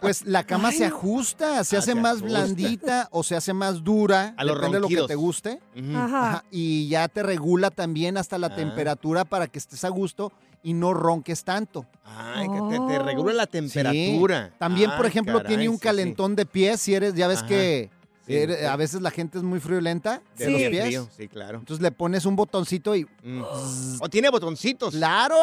Pues 0.00 0.24
la 0.26 0.44
cama 0.44 0.72
se 0.72 0.84
ajusta, 0.86 1.64
se 1.64 1.76
Ah, 1.76 1.78
hace 1.80 1.92
se 1.92 1.94
más 1.94 2.16
ajusta. 2.18 2.26
blandita 2.28 3.08
o 3.10 3.22
se 3.22 3.36
hace 3.36 3.52
más 3.52 3.82
dura, 3.82 4.34
A 4.36 4.44
los 4.44 4.56
depende 4.56 4.76
de 4.76 4.80
lo 4.80 4.88
que 4.88 5.06
te 5.08 5.14
guste. 5.14 5.60
Ajá. 5.94 6.04
Ajá, 6.28 6.44
y 6.50 6.88
ya 6.88 7.08
te 7.08 7.22
regula 7.22 7.70
también 7.70 8.16
hasta 8.16 8.38
la 8.38 8.48
Ah. 8.48 8.54
temperatura 8.56 9.24
para 9.24 9.46
que 9.46 9.58
estés 9.58 9.84
a 9.84 9.88
gusto 9.88 10.32
y 10.62 10.72
no 10.74 10.94
ronques 10.94 11.44
tanto. 11.44 11.86
Ay, 12.04 12.48
que 12.48 12.60
te, 12.70 12.80
te 12.86 12.98
regula 12.98 13.32
la 13.32 13.44
Sí. 13.44 13.50
temperatura. 13.50 14.52
También, 14.58 14.90
por 14.96 15.06
ejemplo, 15.06 15.34
caray, 15.38 15.48
tiene 15.48 15.68
un 15.68 15.76
sí, 15.76 15.80
sí. 15.80 15.84
calentón 15.84 16.34
de 16.36 16.46
pies, 16.46 16.80
si 16.80 16.94
eres, 16.94 17.14
ya 17.14 17.28
ves 17.28 17.38
Ajá. 17.38 17.46
que 17.48 17.90
Sí, 18.26 18.34
eres- 18.36 18.58
sí. 18.58 18.64
a 18.64 18.76
veces 18.76 19.00
la 19.02 19.10
gente 19.10 19.38
es 19.38 19.44
muy 19.44 19.60
friolenta 19.60 20.20
De 20.36 20.50
los 20.50 20.60
pies. 20.62 20.84
frío, 20.86 21.08
Sí, 21.16 21.28
claro. 21.28 21.58
Entonces 21.58 21.82
le 21.82 21.92
pones 21.92 22.26
un 22.26 22.34
botoncito 22.36 22.94
y 22.96 23.06
Mm. 23.22 23.42
O 24.00 24.08
tiene 24.08 24.28
botoncitos. 24.30 24.94
¡Claro! 24.94 25.36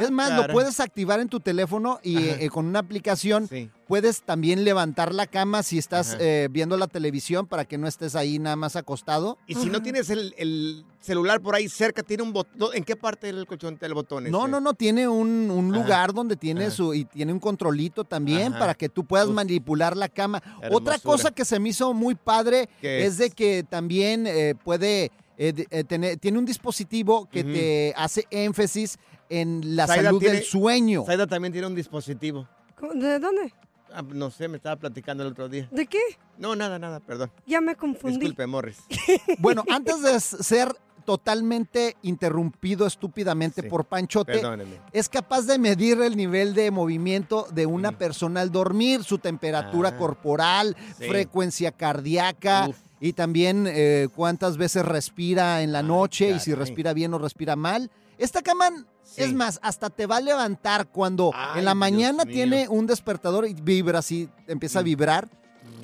Es 0.00 0.10
más, 0.10 0.28
Claro. 0.28 0.46
lo 0.48 0.52
puedes 0.52 0.80
activar 0.80 1.20
en 1.20 1.28
tu 1.28 1.40
teléfono 1.40 1.98
y 2.02 2.16
eh, 2.18 2.48
con 2.50 2.66
una 2.66 2.80
aplicación 2.80 3.46
Sí. 3.48 3.70
Puedes 3.86 4.22
también 4.22 4.64
levantar 4.64 5.14
la 5.14 5.26
cama 5.26 5.62
si 5.62 5.78
estás 5.78 6.16
eh, 6.18 6.48
viendo 6.50 6.76
la 6.76 6.86
televisión 6.86 7.46
para 7.46 7.64
que 7.64 7.78
no 7.78 7.86
estés 7.86 8.14
ahí 8.16 8.38
nada 8.38 8.56
más 8.56 8.76
acostado. 8.76 9.38
Y 9.46 9.54
si 9.54 9.66
no 9.70 9.82
tienes 9.82 10.10
el, 10.10 10.34
el 10.38 10.84
celular 11.00 11.40
por 11.40 11.54
ahí 11.54 11.68
cerca, 11.68 12.02
tiene 12.02 12.22
un 12.22 12.32
botón. 12.32 12.70
¿En 12.74 12.84
qué 12.84 12.96
parte 12.96 13.26
del 13.32 13.46
colchón 13.46 13.76
tiene 13.76 13.88
el 13.88 13.94
botón? 13.94 14.24
No, 14.30 14.40
ese? 14.42 14.48
no, 14.48 14.60
no, 14.60 14.74
tiene 14.74 15.06
un, 15.08 15.50
un 15.50 15.72
lugar 15.72 16.12
donde 16.12 16.36
tiene 16.36 16.66
Ajá. 16.66 16.70
su, 16.74 16.94
y 16.94 17.04
tiene 17.04 17.32
un 17.32 17.40
controlito 17.40 18.04
también 18.04 18.52
Ajá. 18.52 18.58
para 18.58 18.74
que 18.74 18.88
tú 18.88 19.04
puedas 19.04 19.28
Uf. 19.28 19.34
manipular 19.34 19.96
la 19.96 20.08
cama. 20.08 20.42
Otra 20.70 20.98
cosa 20.98 21.30
que 21.30 21.44
se 21.44 21.58
me 21.60 21.68
hizo 21.68 21.92
muy 21.92 22.14
padre 22.14 22.68
¿Qué 22.80 23.04
es? 23.06 23.12
es? 23.12 23.18
de 23.18 23.30
que 23.30 23.64
también 23.68 24.26
eh, 24.26 24.54
puede 24.64 25.10
eh, 25.36 25.52
eh, 25.70 25.84
tener, 25.84 26.16
tiene 26.18 26.38
un 26.38 26.46
dispositivo 26.46 27.28
que 27.30 27.44
te 27.44 27.92
hace 27.96 28.24
énfasis 28.30 28.98
en 29.28 29.76
la 29.76 29.86
salud 29.86 30.20
tiene- 30.20 30.36
del 30.36 30.44
sueño. 30.44 31.04
Zaida 31.04 31.26
también 31.26 31.52
tiene 31.52 31.66
un 31.66 31.74
dispositivo. 31.74 32.48
¿De 32.94 33.18
dónde? 33.18 33.52
Ah, 33.94 34.02
no 34.02 34.30
sé, 34.30 34.48
me 34.48 34.56
estaba 34.56 34.76
platicando 34.76 35.22
el 35.24 35.30
otro 35.32 35.48
día. 35.48 35.68
¿De 35.70 35.86
qué? 35.86 36.00
No, 36.38 36.56
nada, 36.56 36.78
nada, 36.78 36.98
perdón. 37.00 37.30
Ya 37.46 37.60
me 37.60 37.76
confundí. 37.76 38.18
Disculpe, 38.18 38.46
Morris. 38.46 38.78
Bueno, 39.38 39.62
antes 39.70 40.02
de 40.02 40.18
ser 40.20 40.74
totalmente 41.04 41.96
interrumpido 42.02 42.86
estúpidamente 42.86 43.62
Sí. 43.62 43.68
por 43.68 43.84
Panchote, 43.84 44.32
Perdóneme. 44.32 44.80
es 44.92 45.08
capaz 45.08 45.42
de 45.42 45.58
medir 45.58 46.00
el 46.00 46.16
nivel 46.16 46.54
de 46.54 46.70
movimiento 46.70 47.46
de 47.52 47.66
una 47.66 47.92
Mm. 47.92 47.96
persona 47.96 48.40
al 48.40 48.50
dormir, 48.50 49.04
su 49.04 49.18
temperatura 49.18 49.90
Ah. 49.90 49.96
corporal, 49.96 50.76
Sí. 50.98 51.06
frecuencia 51.06 51.72
cardíaca 51.72 52.68
Uf. 52.70 52.76
y 53.00 53.12
también 53.12 53.66
eh, 53.68 54.08
cuántas 54.16 54.56
veces 54.56 54.84
respira 54.84 55.62
en 55.62 55.72
la 55.72 55.80
Ay, 55.80 55.86
noche 55.86 56.30
y 56.30 56.40
si 56.40 56.54
respira 56.54 56.92
bien 56.94 57.14
o 57.14 57.18
respira 57.18 57.54
mal. 57.54 57.90
Esta 58.18 58.42
cama, 58.42 58.70
Sí. 59.02 59.22
es 59.22 59.32
más, 59.34 59.58
hasta 59.62 59.90
te 59.90 60.06
va 60.06 60.16
a 60.16 60.20
levantar 60.20 60.88
cuando 60.88 61.30
Ay, 61.34 61.58
en 61.58 61.64
la 61.66 61.72
Dios 61.72 61.78
mañana 61.78 62.24
mío. 62.24 62.34
tiene 62.34 62.68
un 62.68 62.86
despertador 62.86 63.46
y 63.46 63.54
vibra 63.54 63.98
así, 63.98 64.28
empieza 64.46 64.78
a 64.78 64.82
Mm. 64.82 64.84
vibrar 64.86 65.28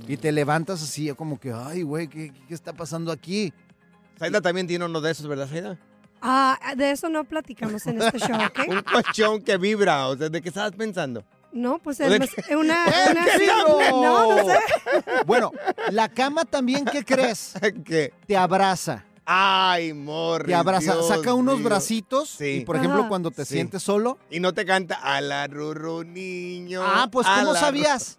y 0.08 0.16
te 0.16 0.32
levantas 0.32 0.82
así 0.82 1.10
como 1.14 1.38
que, 1.38 1.52
ay, 1.52 1.82
güey, 1.82 2.08
¿qué, 2.08 2.32
¿qué 2.48 2.54
está 2.54 2.72
pasando 2.72 3.12
aquí? 3.12 3.52
Zaida 4.18 4.40
también 4.40 4.66
tiene 4.66 4.84
uno 4.84 5.00
de 5.00 5.10
esos, 5.10 5.26
¿verdad, 5.26 5.46
Zaida? 5.48 5.78
Ah, 6.22 6.58
de 6.76 6.90
eso 6.90 7.08
no 7.08 7.24
platicamos 7.24 7.86
en 7.86 8.02
este 8.02 8.18
show, 8.18 8.36
¿ok? 8.36 8.58
Un 8.68 8.82
colchón 8.82 9.42
que 9.42 9.56
vibra. 9.56 10.08
O 10.08 10.16
sea, 10.16 10.28
¿de 10.28 10.40
qué 10.42 10.48
estabas 10.50 10.72
pensando? 10.72 11.24
No, 11.52 11.78
pues 11.78 11.98
¿O 12.00 12.08
de 12.08 12.16
es 12.16 12.20
una... 12.20 12.28
¡Eh, 12.50 12.56
una-! 12.56 12.86
No, 13.90 14.36
no 14.36 14.44
sé. 14.48 14.58
Bueno, 15.26 15.50
la 15.90 16.08
cama 16.08 16.44
también, 16.44 16.84
¿qué 16.84 17.04
crees? 17.04 17.54
¿Qué? 17.84 18.12
Te 18.26 18.36
abraza. 18.36 19.04
Ay, 19.32 19.92
Morris. 19.94 20.48
Te 20.48 20.54
abraza, 20.56 20.94
Dios 20.94 21.06
saca 21.06 21.34
unos 21.34 21.62
bracitos 21.62 22.30
Sí. 22.30 22.44
y 22.44 22.64
por 22.64 22.74
ejemplo 22.76 23.00
Ajá. 23.00 23.08
cuando 23.08 23.30
te 23.30 23.44
Sí. 23.44 23.54
sientes 23.54 23.80
solo. 23.82 24.18
Y 24.28 24.40
no 24.40 24.52
te 24.52 24.64
canta 24.66 24.96
a 24.96 25.20
la 25.20 25.46
rurru 25.46 26.02
niño. 26.02 26.82
Ah, 26.84 27.08
pues 27.12 27.28
¿cómo 27.28 27.54
sabías? 27.54 28.18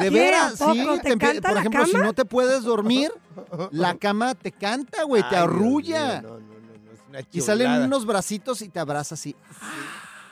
De 0.00 0.08
veras, 0.08 0.54
¿A 0.62 0.66
poco 0.72 0.94
sí. 0.96 1.00
te 1.02 1.18
canta 1.18 1.48
por 1.48 1.52
la 1.54 1.60
ejemplo, 1.60 1.84
si 1.86 1.96
no 1.96 2.12
te 2.14 2.24
puedes 2.24 2.62
dormir, 2.62 3.10
la 3.72 3.94
cama 3.98 4.34
te 4.34 4.50
canta, 4.52 5.02
güey, 5.02 5.20
te 5.22 5.28
Ay, 5.28 5.32
Dios 5.34 5.42
arrulla. 5.42 6.20
mío, 6.22 6.22
No, 6.22 6.28
no, 6.28 6.38
no, 6.38 6.84
no, 6.86 6.92
es 6.92 7.00
una 7.08 7.20
Y 7.30 7.40
salen 7.42 7.70
unos 7.82 8.06
bracitos 8.06 8.62
y 8.62 8.68
te 8.70 8.78
abraza 8.80 9.16
así. 9.16 9.36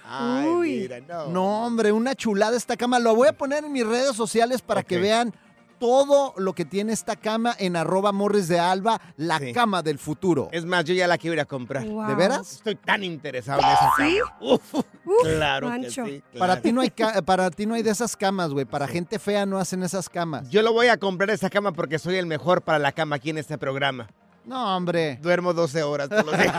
Ay, 0.08 0.46
Uy. 0.46 0.70
mira, 0.82 1.00
no. 1.00 1.26
No, 1.26 1.66
hombre, 1.66 1.90
una 1.92 2.14
chulada 2.14 2.56
esta 2.56 2.76
cama. 2.76 3.00
Lo 3.00 3.14
voy 3.16 3.28
a 3.28 3.36
poner 3.36 3.64
en 3.64 3.72
mis 3.72 3.84
redes 3.86 4.14
sociales 4.16 4.62
para 4.62 4.82
que 4.84 4.98
vean 4.98 5.34
todo 5.78 6.34
lo 6.36 6.54
que 6.54 6.64
tiene 6.64 6.92
esta 6.92 7.16
cama 7.16 7.54
en 7.58 7.76
arroba 7.76 8.12
morris 8.12 8.48
de 8.48 8.58
alba, 8.58 9.00
la 9.16 9.38
Sí. 9.38 9.52
cama 9.52 9.82
del 9.82 9.98
futuro. 9.98 10.48
Es 10.52 10.64
más, 10.64 10.84
yo 10.84 10.94
ya 10.94 11.06
la 11.06 11.18
quiero 11.18 11.34
ir 11.34 11.40
a 11.40 11.44
comprar. 11.44 11.84
Wow. 11.84 12.06
¿De 12.08 12.14
veras? 12.14 12.52
Estoy 12.52 12.76
tan 12.76 13.04
interesado 13.04 13.60
en 13.60 13.66
esa 13.68 13.92
¿Sí? 13.96 14.18
cama. 14.18 14.36
Uf, 14.40 14.74
Uf, 14.74 14.84
claro 15.22 15.70
que 15.80 15.90
sí. 15.90 16.22
Para 16.38 16.60
ti 16.60 16.72
no 16.72 16.80
hay 16.80 16.90
para 17.24 17.50
ti 17.50 17.66
no 17.66 17.74
hay 17.74 17.82
de 17.82 17.90
esas 17.90 18.16
camas, 18.16 18.50
güey. 18.50 18.64
Para 18.64 18.86
gente 18.88 19.18
fea 19.18 19.46
no 19.46 19.58
hacen 19.58 19.82
esas 19.82 20.08
camas. 20.08 20.48
Yo 20.50 20.62
lo 20.62 20.72
voy 20.72 20.88
a 20.88 20.96
comprar 20.98 21.30
esa 21.30 21.50
cama 21.50 21.72
porque 21.72 21.98
soy 21.98 22.16
el 22.16 22.26
mejor 22.26 22.62
para 22.62 22.78
la 22.78 22.92
cama 22.92 23.16
aquí 23.16 23.30
en 23.30 23.38
este 23.38 23.56
programa. 23.58 24.08
No, 24.44 24.76
hombre. 24.76 25.18
Duermo 25.22 25.52
12 25.52 25.82
horas 25.82 26.08
todos 26.08 26.24
los 26.26 26.38
días. 26.38 26.54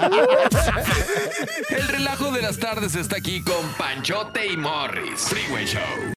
El 1.70 1.88
relajo 1.88 2.32
de 2.32 2.42
las 2.42 2.58
tardes 2.60 2.96
está 2.96 3.16
aquí 3.18 3.42
con 3.42 3.66
Panchote 3.78 4.46
y 4.46 4.58
Morris. 4.58 5.22
Freeway 5.22 5.66
Show. 5.66 6.17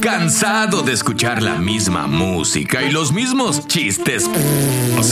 ¿Cansado 0.00 0.82
de 0.82 0.92
escuchar 0.92 1.42
la 1.42 1.56
misma 1.56 2.06
música 2.06 2.82
y 2.82 2.90
los 2.90 3.12
mismos 3.12 3.66
chistes 3.66 4.30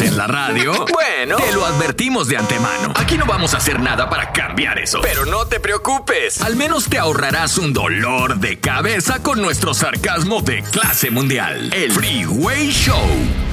en 0.01 0.17
la 0.17 0.27
radio? 0.27 0.73
Bueno, 0.93 1.37
te 1.37 1.53
lo 1.53 1.67
advertimos 1.67 2.27
de 2.29 2.39
antemano. 2.39 2.95
Aquí 2.97 3.19
no 3.19 3.27
vamos 3.27 3.53
a 3.53 3.59
hacer 3.59 3.81
nada 3.81 4.09
para 4.09 4.33
cambiar 4.33 4.79
eso. 4.79 5.01
Pero 5.03 5.27
no 5.27 5.47
te 5.47 5.61
preocupes. 5.61 6.41
Al 6.41 6.57
menos 6.57 6.89
te 6.89 6.99
ahorrarás 6.99 7.59
un 7.59 7.75
dolor 7.75 8.39
de 8.39 8.61
cabeza 8.61 9.23
con 9.23 9.43
nuestro 9.43 9.75
sarcasmo 9.75 10.41
de 10.41 10.63
clase 10.63 11.11
mundial. 11.11 11.71
El 11.75 11.93
Freeway 11.93 12.71
Show. 12.71 13.07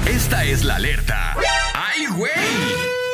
Esta 0.06 0.44
es 0.44 0.64
la 0.64 0.76
alerta. 0.76 1.36
¡Ay, 1.74 2.06
güey! 2.06 2.32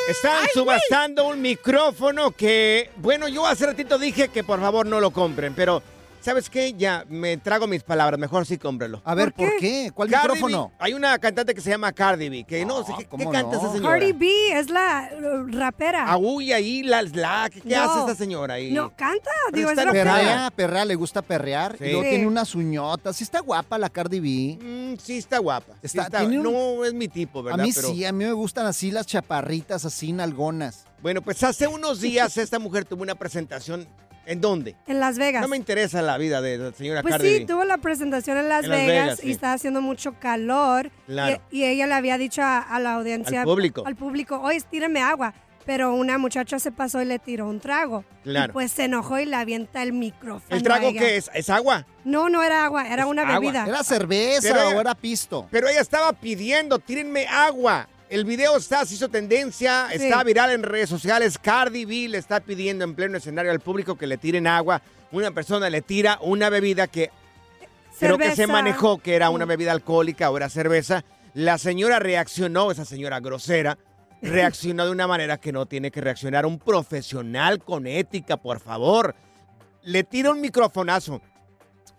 Están 0.08 0.46
subastando 0.52 1.26
un 1.26 1.40
micrófono 1.40 2.30
que, 2.32 2.90
bueno, 2.96 3.28
yo 3.28 3.46
hace 3.46 3.66
ratito 3.66 3.98
dije 3.98 4.28
que 4.28 4.44
por 4.44 4.60
favor 4.60 4.86
no 4.86 5.00
lo 5.00 5.10
compren, 5.10 5.54
pero 5.54 5.82
¿sabes 6.22 6.48
qué? 6.48 6.72
Ya 6.74 7.04
me 7.08 7.36
trago 7.36 7.66
mis 7.66 7.82
palabras, 7.82 8.18
mejor 8.18 8.46
sí 8.46 8.56
cómprelo. 8.58 9.02
A 9.04 9.14
ver, 9.14 9.32
¿Por 9.32 9.46
¿por 9.48 9.58
qué? 9.58 9.84
qué? 9.84 9.90
¿Cuál 9.92 10.08
Cardi 10.10 10.28
micrófono? 10.34 10.68
B, 10.68 10.74
hay 10.78 10.94
una 10.94 11.18
cantante 11.18 11.54
que 11.54 11.60
se 11.60 11.70
llama 11.70 11.92
Cardi 11.92 12.28
B, 12.28 12.44
que 12.44 12.64
no, 12.64 12.84
sé 12.84 12.92
qué, 12.96 13.06
¿cómo 13.06 13.30
¿qué 13.30 13.36
canta 13.38 13.56
no? 13.56 13.62
esa 13.62 13.72
señora. 13.72 13.98
Cardi 13.98 14.12
B 14.12 14.28
es 14.58 14.70
la 14.70 15.10
uh, 15.14 15.46
rapera. 15.52 16.06
Aúlla 16.06 16.56
ahí, 16.56 16.82
la, 16.82 17.02
la 17.02 17.50
¿qué, 17.52 17.60
qué 17.60 17.74
No. 17.76 17.82
hace 17.82 18.00
esta 18.00 18.14
señora 18.14 18.54
ahí? 18.54 18.72
No, 18.72 18.90
canta, 18.96 19.30
Pero 19.50 19.56
digo, 19.56 19.70
es 19.70 19.84
rapera. 19.84 20.14
Perrea, 20.14 20.50
perrea, 20.54 20.84
le 20.84 20.94
gusta 20.94 21.22
perrear. 21.22 21.76
Sí. 21.78 21.84
Y 21.84 21.88
luego 21.88 22.02
Sí. 22.04 22.08
tiene 22.10 22.26
unas 22.26 22.54
uñotas. 22.54 23.16
Sí 23.16 23.24
está 23.24 23.40
guapa 23.40 23.76
la 23.78 23.90
Cardi 23.90 24.20
B. 24.20 24.58
Mm, 24.64 24.98
sí 24.98 25.18
está 25.18 25.38
guapa. 25.38 25.74
sí 25.82 25.98
Está- 25.98 26.24
un- 26.24 26.42
No 26.42 26.84
es 26.84 26.94
mi 26.94 27.08
tipo, 27.08 27.40
A 27.40 27.42
¿verdad? 27.42 27.64
mí 27.64 27.72
Pero- 27.74 27.88
sí, 27.88 28.04
a 28.04 28.12
mí 28.12 28.24
me 28.24 28.32
gustan 28.32 28.66
así 28.66 28.90
las 28.90 29.06
chaparritas, 29.06 29.84
así 29.84 30.12
nalgonas. 30.12 30.84
Bueno, 31.02 31.20
pues 31.20 31.42
hace 31.42 31.66
unos 31.66 32.00
días 32.00 32.36
esta 32.36 32.58
mujer 32.60 32.84
tuvo 32.84 33.02
una 33.02 33.14
presentación 33.16 33.88
¿En 34.26 34.40
dónde? 34.40 34.76
En 34.86 35.00
Las 35.00 35.18
Vegas. 35.18 35.42
No 35.42 35.48
me 35.48 35.56
interesa 35.56 36.00
la 36.02 36.16
vida 36.18 36.40
de 36.40 36.58
la 36.58 36.72
señora 36.72 37.02
Pues 37.02 37.12
Cardi 37.14 37.38
sí, 37.38 37.44
tuvo 37.46 37.64
la 37.64 37.78
presentación 37.78 38.38
en 38.38 38.48
Las 38.48 38.64
En 38.64 38.70
Las 38.70 38.78
Vegas, 38.78 39.04
Vegas, 39.06 39.18
sí. 39.20 39.28
y 39.28 39.30
estaba 39.32 39.52
haciendo 39.54 39.80
mucho 39.80 40.14
calor. 40.18 40.90
Claro. 41.06 41.40
Y, 41.50 41.58
y 41.60 41.64
ella 41.64 41.86
le 41.86 41.94
había 41.94 42.18
dicho 42.18 42.42
a, 42.42 42.58
a 42.58 42.78
la 42.78 42.94
audiencia. 42.94 43.40
Al 43.40 43.46
público. 43.46 43.82
Al 43.86 43.96
público, 43.96 44.40
oye, 44.40 44.60
tírame 44.70 45.00
agua. 45.00 45.34
Pero 45.64 45.94
una 45.94 46.18
muchacha 46.18 46.58
se 46.58 46.72
pasó 46.72 47.00
y 47.02 47.04
le 47.04 47.20
tiró 47.20 47.46
un 47.48 47.60
trago. 47.60 48.04
Claro. 48.24 48.50
Y 48.50 48.52
pues 48.52 48.72
se 48.72 48.84
enojó 48.86 49.20
y 49.20 49.26
le 49.26 49.36
avienta 49.36 49.80
el 49.84 49.92
micrófono. 49.92 50.56
¿El 50.56 50.60
trago 50.64 50.92
qué 50.92 51.16
es? 51.16 51.30
¿Es 51.34 51.50
agua? 51.50 51.86
No, 52.04 52.28
no 52.28 52.42
era 52.42 52.64
agua, 52.64 52.88
era 52.92 53.06
una 53.06 53.22
agua. 53.22 53.38
bebida. 53.38 53.64
¿Era 53.68 53.84
cerveza 53.84 54.40
Pero 54.42 54.60
ella- 54.68 54.76
o 54.76 54.80
era 54.80 54.94
pisto? 54.96 55.46
Pero 55.52 55.68
ella 55.68 55.80
estaba 55.80 56.12
pidiendo, 56.14 56.80
tírenme 56.80 57.28
agua. 57.28 57.88
El 58.12 58.26
video 58.26 58.58
está, 58.58 58.84
se 58.84 58.96
hizo 58.96 59.08
tendencia, 59.08 59.86
Sí. 59.88 60.04
está 60.04 60.22
viral 60.22 60.50
en 60.50 60.62
redes 60.62 60.90
sociales. 60.90 61.38
Cardi 61.38 61.86
B 61.86 62.10
le 62.10 62.18
está 62.18 62.40
pidiendo 62.40 62.84
en 62.84 62.94
pleno 62.94 63.16
escenario 63.16 63.50
al 63.50 63.60
público 63.60 63.96
que 63.96 64.06
le 64.06 64.18
tiren 64.18 64.46
agua. 64.46 64.82
Una 65.12 65.30
persona 65.30 65.70
le 65.70 65.80
tira 65.80 66.18
una 66.20 66.50
bebida 66.50 66.88
que 66.88 67.10
creo 67.98 68.18
que 68.18 68.36
se 68.36 68.46
manejó 68.46 68.98
que 68.98 69.14
era 69.14 69.30
una 69.30 69.46
bebida 69.46 69.72
alcohólica 69.72 70.30
o 70.30 70.36
era 70.36 70.50
cerveza. 70.50 71.04
La 71.32 71.56
señora 71.56 72.00
reaccionó, 72.00 72.70
esa 72.70 72.84
señora 72.84 73.18
grosera, 73.20 73.78
reaccionó 74.20 74.84
de 74.84 74.90
una 74.90 75.06
manera 75.06 75.38
que 75.40 75.50
no 75.50 75.64
tiene 75.64 75.90
que 75.90 76.02
reaccionar 76.02 76.44
un 76.44 76.58
profesional 76.58 77.64
con 77.64 77.86
ética, 77.86 78.36
por 78.36 78.60
favor. 78.60 79.14
Le 79.84 80.04
tira 80.04 80.32
un 80.32 80.42
microfonazo 80.42 81.22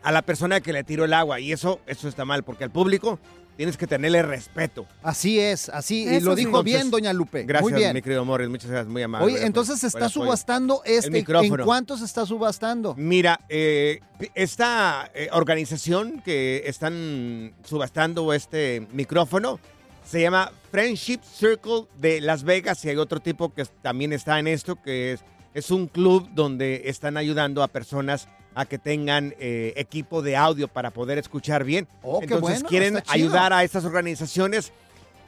a 0.04 0.12
la 0.12 0.22
persona 0.22 0.62
que 0.62 0.74
le 0.74 0.84
tiró 0.84 1.06
el 1.06 1.14
agua 1.14 1.40
y 1.40 1.52
eso, 1.54 1.80
eso 1.88 2.08
está 2.08 2.24
mal 2.24 2.44
porque 2.44 2.66
al 2.66 2.70
público 2.70 3.18
tienes 3.56 3.78
que 3.78 3.88
tenerle 3.88 4.22
respeto. 4.22 4.86
Así 5.02 5.40
es, 5.40 5.70
así. 5.70 6.04
y 6.04 6.16
Eso 6.16 6.28
lo 6.28 6.36
dijo 6.36 6.64
bien, 6.64 6.90
doña 6.92 7.14
Lupe. 7.14 7.44
Gracias, 7.44 7.72
Muy 7.72 7.80
bien. 7.80 7.94
mi 7.94 8.02
querido 8.02 8.26
Morris, 8.26 8.50
muchas 8.50 8.70
gracias, 8.70 8.92
muy 8.92 9.02
amable. 9.04 9.34
Oye, 9.34 9.46
entonces 9.46 9.80
se 9.80 9.88
está 9.88 10.10
subastando 10.10 10.82
este. 10.86 11.08
¿En 11.08 11.14
micrófono. 11.14 11.66
cuánto 11.66 11.98
se 11.98 12.06
está 12.06 12.26
subastando? 12.26 12.96
Mira, 12.96 13.40
eh, 13.50 14.02
esta 14.36 15.10
eh, 15.14 15.30
organización 15.32 16.22
que 16.24 16.64
están 16.66 17.54
subastando 17.64 18.34
este 18.34 18.88
micrófono 18.92 19.60
se 20.06 20.22
llama 20.22 20.52
Friendship 20.72 21.20
Circle 21.24 21.86
de 21.98 22.22
Las 22.22 22.44
Vegas 22.44 22.84
y 22.86 22.90
hay 22.90 22.98
otro 22.98 23.20
tipo 23.20 23.54
que 23.54 23.66
también 23.82 24.14
está 24.14 24.40
en 24.40 24.48
esto, 24.48 24.82
que 24.82 25.14
es, 25.14 25.22
es 25.54 25.72
un 25.72 25.88
club 25.88 26.30
donde 26.34 26.84
están 26.86 27.18
ayudando 27.18 27.64
a 27.64 27.68
personas 27.68 28.28
a 28.56 28.66
que 28.66 28.78
tengan 28.78 29.34
eh, 29.40 29.74
equipo 29.78 30.22
de 30.22 30.36
audio 30.38 30.68
para 30.68 30.92
poder 30.92 31.18
escuchar 31.18 31.64
bien. 31.64 31.88
Oh, 32.02 32.20
Entonces 32.22 32.42
bueno, 32.42 32.70
quieren 32.70 33.04
ayudar 33.08 33.52
a 33.54 33.64
estas 33.64 33.86
organizaciones. 33.86 34.72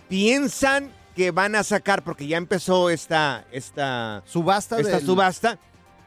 Piensan 0.08 0.91
que 1.15 1.32
van 1.32 1.55
a 1.55 1.63
sacar, 1.63 2.03
porque 2.03 2.27
ya 2.27 2.38
empezó 2.38 2.89
esta, 2.89 3.46
esta 3.51 4.22
Subasta 4.25 4.79
esta 4.79 4.98
del- 4.98 5.05
subasta 5.05 5.58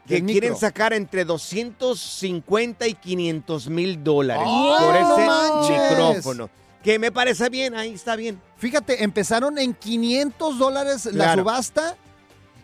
que 0.07 0.23
quieren 0.23 0.51
micro. 0.53 0.55
sacar 0.59 0.93
entre 0.93 1.25
250 1.25 2.87
y 2.87 2.93
500 2.95 3.67
mil 3.69 4.03
dólares 4.03 4.43
¡Oh, 4.47 4.77
por 4.79 4.95
ese 4.95 5.73
micrófono. 5.95 6.49
Que 6.83 6.97
me 6.97 7.11
parece 7.11 7.49
bien, 7.49 7.75
ahí 7.75 7.93
está 7.93 8.15
bien. 8.15 8.41
Fíjate, 8.57 9.03
empezaron 9.03 9.57
en 9.57 9.73
500 9.73 10.57
dólares 10.57 11.05
la 11.13 11.33
subasta 11.35 11.97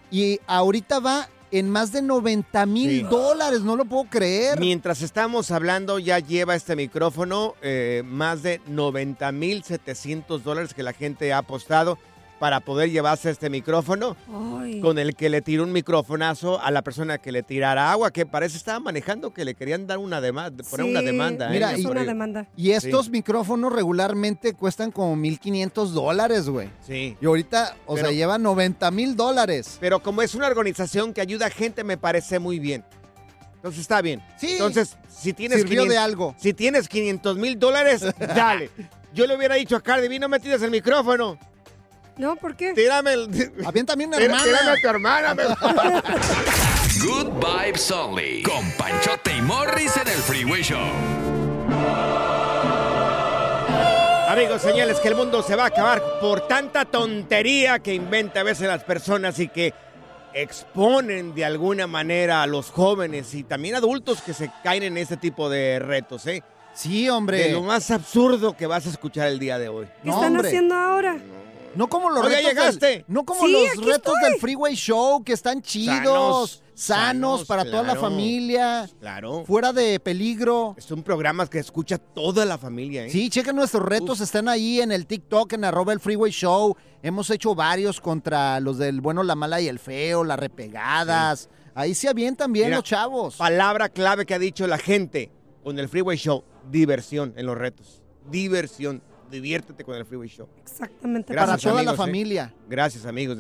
y 0.10 0.40
ahorita 0.48 1.00
va 1.00 1.28
en 1.52 1.70
más 1.70 1.92
de 1.92 2.02
90 2.02 2.66
mil 2.66 2.90
Sí. 2.90 3.02
dólares. 3.04 3.62
No 3.62 3.76
lo 3.76 3.86
puedo 3.86 4.06
creer. 4.06 4.60
Mientras 4.60 5.02
estamos 5.02 5.52
hablando, 5.52 6.00
ya 6.00 6.20
lleva 6.20 6.56
este 6.56 6.76
micrófono 6.76 7.56
eh, 7.62 8.04
más 8.06 8.44
de 8.44 8.62
90 8.68 9.32
mil 9.32 9.64
700 9.64 10.44
dólares 10.44 10.74
que 10.74 10.84
la 10.84 10.94
gente 10.94 11.32
ha 11.34 11.40
apostado 11.40 11.98
para 12.40 12.60
poder 12.60 12.90
llevarse 12.92 13.30
este 13.30 13.50
micrófono 13.50 14.18
Ay. 14.60 14.82
con 14.82 15.00
el 15.00 15.16
que 15.16 15.30
le 15.30 15.42
tiró 15.42 15.64
un 15.64 15.72
microfonazo 15.72 16.62
a 16.62 16.70
la 16.70 16.82
persona 16.82 17.18
que 17.18 17.32
le 17.32 17.44
tirara 17.44 17.92
agua, 17.92 18.12
que 18.12 18.26
parece 18.26 18.58
estaba 18.58 18.80
manejando 18.82 19.34
que 19.34 19.46
le 19.46 19.56
querían 19.56 19.88
dar 19.88 20.00
una 20.00 20.20
demanda, 20.20 20.64
poner 20.70 20.86
una 20.86 21.02
demanda. 21.02 21.48
¿eh? 21.48 21.52
Mira, 21.54 21.74
es 21.74 21.80
y- 21.80 21.86
una 21.86 22.04
demanda. 22.04 22.48
Y 22.58 22.72
estos 22.72 23.10
micrófonos 23.10 23.72
regularmente 23.72 24.54
cuestan 24.54 24.92
como 24.92 25.16
1.500 25.16 25.94
dólares, 25.94 26.50
güey. 26.50 26.70
Sí. 26.86 27.16
Y 27.22 27.26
ahorita, 27.26 27.78
o 27.86 27.96
Pero- 27.96 28.08
sea, 28.08 28.16
lleva 28.16 28.38
90 28.38 28.92
mil 28.92 29.16
dólares. 29.16 29.78
Pero 29.80 30.02
como 30.04 30.22
es 30.22 30.36
una 30.36 30.48
organización 30.48 31.14
que 31.14 31.22
ayuda 31.22 31.46
a 31.48 31.50
gente, 31.50 31.84
me 31.86 31.98
parece 31.98 32.40
muy 32.40 32.60
bien. 32.60 32.84
Entonces 33.56 33.82
está 33.82 34.02
bien. 34.02 34.22
Sí. 34.38 34.52
Entonces, 34.52 34.98
si 35.10 35.34
tienes, 35.34 35.60
Sirvió 35.62 35.84
500 35.84 35.94
de 35.94 35.98
algo. 35.98 36.36
si 36.38 36.54
tienes 36.54 36.88
500 36.88 37.38
mil 37.38 37.58
dólares, 37.58 38.02
dale. 38.20 38.70
Yo 39.14 39.26
le 39.26 39.36
hubiera 39.38 39.56
dicho 39.56 39.76
a 39.78 39.82
Cardi 39.82 40.08
B, 40.10 40.20
no 40.20 40.28
me 40.28 40.40
tires 40.40 40.62
el 40.62 40.70
micrófono. 40.70 41.40
No, 42.18 42.36
¿por 42.38 42.56
qué? 42.56 42.74
Tírame 42.74 43.14
el... 43.14 43.52
Aviéntame 43.66 44.06
una 44.06 44.18
hermana. 44.18 44.44
Tírame 44.44 44.72
a 44.72 44.76
tu 44.82 44.88
hermana. 44.88 45.36
Good 47.06 47.28
Vibes 47.44 47.92
Only. 47.92 48.42
Con 48.44 48.72
Panchote 48.78 49.36
y 49.38 49.42
Morris 49.42 49.98
en 49.98 50.08
el 50.08 50.14
Freeway 50.20 50.62
Show. 50.64 50.80
Amigos, 54.30 54.62
señales 54.62 55.00
que 55.00 55.08
el 55.10 55.16
mundo 55.16 55.42
se 55.44 55.56
va 55.56 55.64
a 55.64 55.68
acabar 55.68 56.02
por 56.20 56.48
tanta 56.48 56.86
tontería 56.86 57.80
que 57.80 57.94
inventa 57.94 58.40
a 58.42 58.44
veces 58.44 58.68
las 58.68 58.84
personas 58.84 59.40
y 59.40 59.48
que 59.48 59.74
exponen 60.34 61.34
de 61.36 61.46
alguna 61.46 61.88
manera 61.88 62.42
a 62.44 62.48
los 62.48 62.70
jóvenes 62.72 63.34
y 63.34 63.44
también 63.44 63.76
adultos 63.76 64.22
que 64.22 64.34
se 64.34 64.52
caen 64.64 64.84
en 64.84 64.98
este 64.98 65.16
tipo 65.18 65.50
de 65.50 65.80
retos, 65.80 66.26
¿eh? 66.28 66.44
Sí, 66.74 67.04
De 67.06 67.12
hombre. 67.12 67.52
lo 67.52 67.62
más 67.62 67.90
absurdo 67.92 68.58
que 68.58 68.68
vas 68.68 68.86
a 68.86 68.90
escuchar 68.90 69.28
el 69.28 69.40
día 69.40 69.58
de 69.58 69.70
hoy. 69.70 69.86
¿Qué 69.86 70.10
No, 70.10 70.16
están 70.16 70.32
hombre. 70.34 70.48
haciendo 70.50 70.76
ahora? 70.76 71.14
No 71.14 71.46
como 71.90 72.10
los 72.10 72.26
Oiga, 72.26 72.38
retos 72.38 72.50
llegaste. 72.52 72.86
del, 72.88 73.06
no 73.08 73.26
como 73.26 73.46
Sí, 73.46 73.52
los 73.52 73.70
aquí 73.72 73.80
retos 73.82 74.14
estoy. 74.16 74.32
del 74.32 74.40
Freeway 74.40 74.76
Show 74.76 75.24
que 75.24 75.34
están 75.34 75.62
chidos, 75.62 75.96
Sanos, 75.96 76.64
sanos, 76.74 77.40
sanos, 77.44 77.46
para 77.46 77.66
toda 77.66 77.84
la 77.84 77.96
familia, 77.96 78.90
Claro. 79.00 79.44
fuera 79.46 79.74
de 79.74 80.00
peligro. 80.00 80.74
Es 80.78 80.90
un 80.92 81.04
programa 81.04 81.46
que 81.48 81.60
escucha 81.60 81.98
toda 81.98 82.46
la 82.46 82.58
familia, 82.58 83.06
¿eh? 83.06 83.10
Sí, 83.10 83.30
chequen 83.30 83.56
nuestros 83.56 83.84
retos, 83.84 84.22
están 84.22 84.48
ahí 84.50 84.80
en 84.82 84.92
el 84.92 85.06
TikTok, 85.06 85.54
en 85.54 85.66
arroba 85.66 85.94
el 85.94 86.00
Freeway 86.00 86.32
Show. 86.32 86.76
Hemos 87.04 87.30
hecho 87.30 87.54
varios 87.56 88.00
contra 88.02 88.60
los 88.60 88.78
del 88.78 89.02
bueno, 89.02 89.22
la 89.24 89.36
mala 89.36 89.60
y 89.62 89.68
el 89.68 89.80
feo, 89.80 90.24
las 90.24 90.40
repegadas. 90.40 91.50
Ahí 91.74 91.94
se 91.94 92.08
avientan 92.08 92.54
bien 92.54 92.68
Mira, 92.68 92.78
los 92.78 92.86
chavos. 92.86 93.36
Palabra 93.36 93.90
clave 93.90 94.26
que 94.26 94.34
ha 94.34 94.40
dicho 94.40 94.66
la 94.66 94.78
gente 94.78 95.30
con 95.64 95.78
el 95.78 95.90
Freeway 95.90 96.18
Show. 96.18 96.44
Diversión 96.72 97.34
en 97.36 97.46
los 97.46 97.58
retos. 97.58 98.02
Diversión. 98.32 99.04
Diviértete 99.30 99.84
con 99.84 99.96
el 99.96 100.06
Freeway 100.06 100.30
Show. 100.30 100.48
Exactamente. 100.62 101.34
Para 101.34 101.48
Gracias, 101.48 101.72
toda 101.72 101.84
la 101.84 101.92
¿eh? 101.94 101.96
familia. 101.96 102.54
Gracias, 102.70 103.06
amigos. 103.06 103.38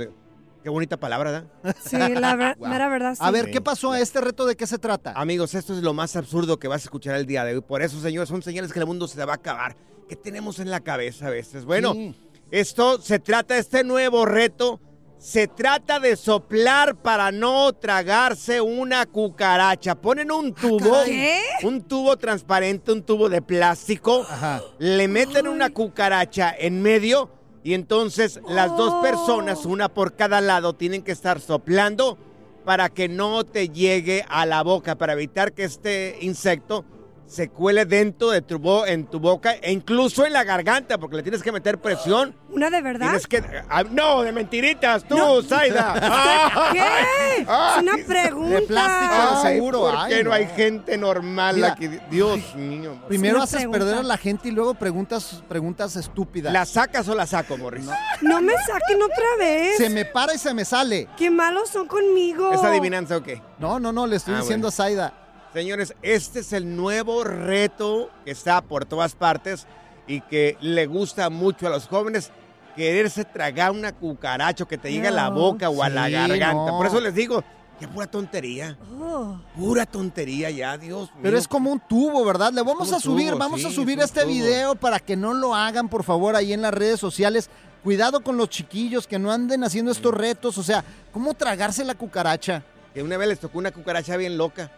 Qué 0.63 0.69
bonita 0.69 0.98
palabra, 0.98 1.32
¿verdad? 1.62 1.76
Sí, 1.84 1.95
la 1.98 2.36
ver- 2.36 2.58
mera 2.60 2.89
verdad. 2.89 3.13
Sí. 3.13 3.19
A 3.21 3.30
ver. 3.32 3.52
¿qué 3.52 3.62
pasó 3.62 3.91
a 3.91 4.00
este 4.00 4.19
reto? 4.19 4.45
¿De 4.48 4.56
qué 4.56 4.65
se 4.65 4.80
trata? 4.80 5.13
Amigos, 5.15 5.54
esto 5.54 5.74
es 5.78 5.84
lo 5.84 5.93
más 5.93 6.15
absurdo 6.15 6.58
que 6.58 6.67
vas 6.67 6.82
a 6.82 6.86
escuchar 6.86 7.15
el 7.15 7.26
día 7.28 7.43
de 7.45 7.54
hoy. 7.56 7.62
Por 7.62 7.84
eso, 7.84 8.00
señores, 8.02 8.30
son 8.30 8.41
señales 8.41 8.74
que 8.74 8.80
el 8.80 8.86
mundo 8.88 9.08
se 9.08 9.24
va 9.26 9.34
a 9.34 9.36
acabar. 9.36 9.76
¿Qué 10.10 10.15
tenemos 10.15 10.60
en 10.60 10.71
la 10.71 10.80
cabeza 10.80 11.28
a 11.28 11.30
veces? 11.30 11.65
Bueno, 11.65 11.93
Sí. 11.93 12.15
esto 12.50 13.00
se 13.00 13.19
trata 13.19 13.54
de 13.54 13.60
este 13.60 13.84
nuevo 13.84 14.26
reto. 14.26 14.80
Se 15.17 15.47
trata 15.47 15.99
de 15.99 16.15
soplar 16.17 16.95
para 16.95 17.32
no 17.32 17.73
tragarse 17.73 18.62
una 18.62 19.06
cucaracha. 19.08 19.95
Ponen 19.95 20.32
un 20.32 20.54
tubo, 20.54 21.04
¿Qué? 21.06 21.39
un 21.63 21.82
tubo 21.82 22.15
transparente, 22.17 22.91
un 22.91 23.01
tubo 23.01 23.28
de 23.30 23.41
plástico. 23.41 24.25
Ajá. 24.30 24.62
le 24.78 25.08
meten 25.08 25.47
una 25.47 25.69
cucaracha 25.71 26.54
en 26.58 26.82
medio 26.82 27.30
y 27.63 27.73
entonces 27.73 28.39
las 28.47 28.75
dos 28.78 28.93
Oh. 28.95 29.01
personas, 29.01 29.65
una 29.65 29.89
por 29.89 30.15
cada 30.15 30.41
lado, 30.41 30.73
tienen 30.73 31.01
que 31.01 31.12
estar 31.13 31.39
soplando 31.39 32.17
para 32.63 32.89
que 32.89 33.08
no 33.10 33.43
te 33.45 33.69
llegue 33.69 34.23
a 34.30 34.45
la 34.45 34.62
boca, 34.63 34.95
para 34.95 35.13
evitar 35.13 35.54
que 35.54 35.63
este 35.63 36.17
insecto 36.21 36.86
se 37.28 37.50
cuele 37.50 37.86
dentro 37.86 38.30
de 38.30 38.42
tu, 38.42 38.60
bo- 38.60 38.86
en 38.86 39.06
tu 39.08 39.20
boca 39.20 39.54
e 39.56 39.72
incluso 39.72 40.26
en 40.26 40.34
la 40.34 40.44
garganta, 40.44 40.98
porque 41.00 41.18
le 41.18 41.24
tienes 41.24 41.42
que 41.42 41.52
meter 41.52 41.80
presión. 41.80 42.36
¿Una 42.50 42.70
de 42.70 42.82
verdad? 42.82 43.08
Tienes 43.08 43.28
que, 43.28 43.44
ah, 43.70 43.84
no, 43.84 44.22
de 44.22 44.32
mentiritas, 44.32 45.04
tú, 45.08 45.18
No. 45.18 45.42
Zaida. 45.42 45.94
¿Qué? 46.72 46.80
Ay, 46.80 47.42
es 47.42 47.82
una 47.84 48.06
pregunta. 48.08 48.56
De 48.56 48.62
plástico, 48.62 49.14
Ay, 49.44 49.54
seguro. 49.56 49.80
¿Por 49.82 49.96
Ay, 49.98 50.14
qué 50.14 50.24
no. 50.24 50.30
no. 50.30 50.36
hay 50.36 50.48
gente 50.48 50.98
normal 50.98 51.56
Mira. 51.56 51.68
aquí? 51.74 51.90
Dios 52.12 52.56
mío. 52.56 53.00
Primero 53.08 53.42
haces 53.42 53.58
pregunta. 53.62 53.80
perder 53.80 53.96
a 53.98 54.04
la 54.04 54.18
gente 54.18 54.48
y 54.50 54.52
luego 54.52 54.74
preguntas, 54.76 55.44
preguntas 55.50 55.96
estúpidas. 55.96 56.54
¿La 56.54 56.66
sacas 56.66 57.08
o 57.10 57.16
la 57.16 57.26
saco, 57.26 57.58
Morris? 57.58 57.88
No 58.22 58.42
me 58.42 58.54
saquen 58.54 59.02
otra 59.02 59.36
vez. 59.40 59.78
Se 59.78 59.90
me 59.90 60.06
para 60.06 60.34
y 60.36 60.38
se 60.38 60.54
me 60.54 60.64
sale. 60.64 61.08
Qué 61.18 61.32
malos 61.32 61.70
son 61.70 61.88
conmigo. 61.88 62.54
¿Es 62.54 62.62
adivinanza 62.64 63.18
o 63.18 63.24
qué? 63.24 63.42
No, 63.58 63.80
no, 63.80 63.92
no, 63.92 64.06
le 64.08 64.18
estoy 64.18 64.36
Ah, 64.36 64.42
diciendo 64.42 64.68
bueno. 64.68 64.70
a 64.70 64.72
Zaida. 64.72 65.14
Señores, 65.56 65.96
este 66.02 66.41
es 66.41 66.52
el 66.52 66.76
nuevo 66.76 67.24
reto 67.24 68.10
que 68.26 68.32
está 68.32 68.60
por 68.60 68.84
todas 68.84 69.15
partes 69.15 69.68
y 70.06 70.20
que 70.20 70.58
le 70.60 70.86
gusta 70.86 71.30
mucho 71.30 71.68
a 71.68 71.70
los 71.70 71.88
jóvenes 71.88 72.30
quererse 72.76 73.24
tragar 73.24 73.72
una 73.72 73.94
cucaracha 73.94 74.65
que 74.65 74.78
te 74.78 74.91
llegue 74.91 75.08
a 75.08 75.12
la 75.12 75.30
boca 75.30 75.70
o 75.70 75.82
a 75.82 75.88
la 75.88 76.10
garganta. 76.10 76.52
no. 76.52 76.78
Por 76.78 76.88
eso 76.88 77.00
les 77.00 77.15
digo, 77.15 77.41
qué 77.80 77.88
pura 77.88 78.06
tontería. 78.06 78.78
Oh. 79.00 79.39
Pura 79.56 79.86
tontería 79.86 80.50
ya, 80.50 80.78
Dios 80.78 81.10
mío. 81.12 81.22
Pero 81.24 81.38
es 81.38 81.48
como 81.48 81.72
un 81.72 81.80
tubo, 81.80 82.26
¿verdad? 82.26 82.52
Le 82.52 82.62
vamos 82.62 82.91
a 82.91 83.00
subir, 83.00 83.30
tubo, 83.30 83.39
vamos 83.39 83.62
sí, 83.62 83.68
a 83.68 83.70
subir 83.70 83.98
este 84.02 84.26
video 84.26 84.76
para 84.76 85.00
que 85.00 85.15
no 85.15 85.34
lo 85.34 85.56
hagan, 85.56 85.88
por 85.88 86.04
favor, 86.04 86.36
ahí 86.36 86.52
en 86.52 86.63
las 86.63 86.74
redes 86.74 87.00
sociales. 87.00 87.50
Cuidado 87.82 88.20
con 88.20 88.36
los 88.36 88.50
chiquillos 88.50 89.08
que 89.08 89.20
no 89.20 89.32
anden 89.32 89.63
haciendo 89.63 89.94
estos 89.94 90.13
retos. 90.13 90.58
O 90.58 90.63
sea, 90.63 90.84
¿cómo 91.13 91.34
tragarse 91.34 91.86
la 91.86 91.96
cucaracha? 91.96 92.62
que 92.96 93.04
una 93.04 93.18
vez 93.18 93.28
les 93.28 93.39
tocó 93.39 93.58
una 93.58 93.72
cucaracha 93.72 94.15
bien 94.15 94.38
loca. 94.38 94.72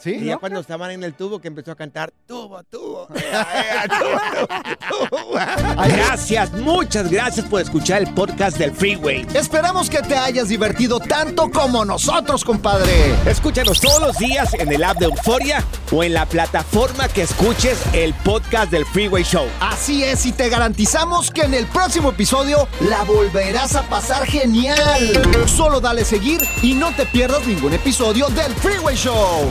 ¿Sí? 0.00 0.12
Y 0.12 0.24
ya 0.26 0.38
cuando 0.38 0.60
estaban 0.60 0.90
en 0.90 1.04
el 1.04 1.14
tubo 1.14 1.40
que 1.40 1.48
empezó 1.48 1.72
a 1.72 1.76
cantar, 1.76 2.10
tubo, 2.26 2.62
tubo. 2.64 3.08
Gracias, 5.88 6.52
muchas 6.52 7.10
gracias 7.10 7.46
por 7.46 7.60
escuchar 7.60 8.02
el 8.02 8.14
podcast 8.14 8.56
del 8.56 8.72
Freeway. 8.72 9.26
Esperamos 9.34 9.90
que 9.90 10.00
te 10.02 10.16
hayas 10.16 10.48
divertido 10.48 11.00
tanto 11.00 11.50
como 11.50 11.84
nosotros, 11.84 12.44
compadre. 12.44 13.14
Escúchanos 13.26 13.80
todos 13.80 14.00
los 14.00 14.16
días 14.18 14.54
en 14.54 14.72
el 14.72 14.82
app 14.84 14.98
de 14.98 15.06
Euforia 15.06 15.64
o 15.92 16.02
en 16.02 16.14
la 16.14 16.26
plataforma 16.26 17.08
que 17.08 17.22
escuches 17.22 17.78
el 17.92 18.14
podcast 18.14 18.70
del 18.70 18.84
Freeway 18.86 19.22
Show. 19.22 19.46
Así 19.60 20.02
es, 20.02 20.24
y 20.26 20.32
te 20.32 20.48
garantizamos 20.48 21.30
que 21.30 21.42
en 21.42 21.54
el 21.54 21.66
próximo 21.66 22.10
episodio 22.10 22.68
la 22.88 23.02
volverás 23.04 23.76
a 23.76 23.82
pasar 23.82 24.26
genial. 24.26 25.46
Solo 25.46 25.80
dale 25.80 26.04
seguir 26.04 26.40
y 26.62 26.74
no 26.74 26.94
te 26.94 27.06
pierdas 27.06 27.46
ningún 27.46 27.72
episodio 27.74 28.28
del 28.28 28.52
Freeway 28.54 28.96
Show. 28.96 29.50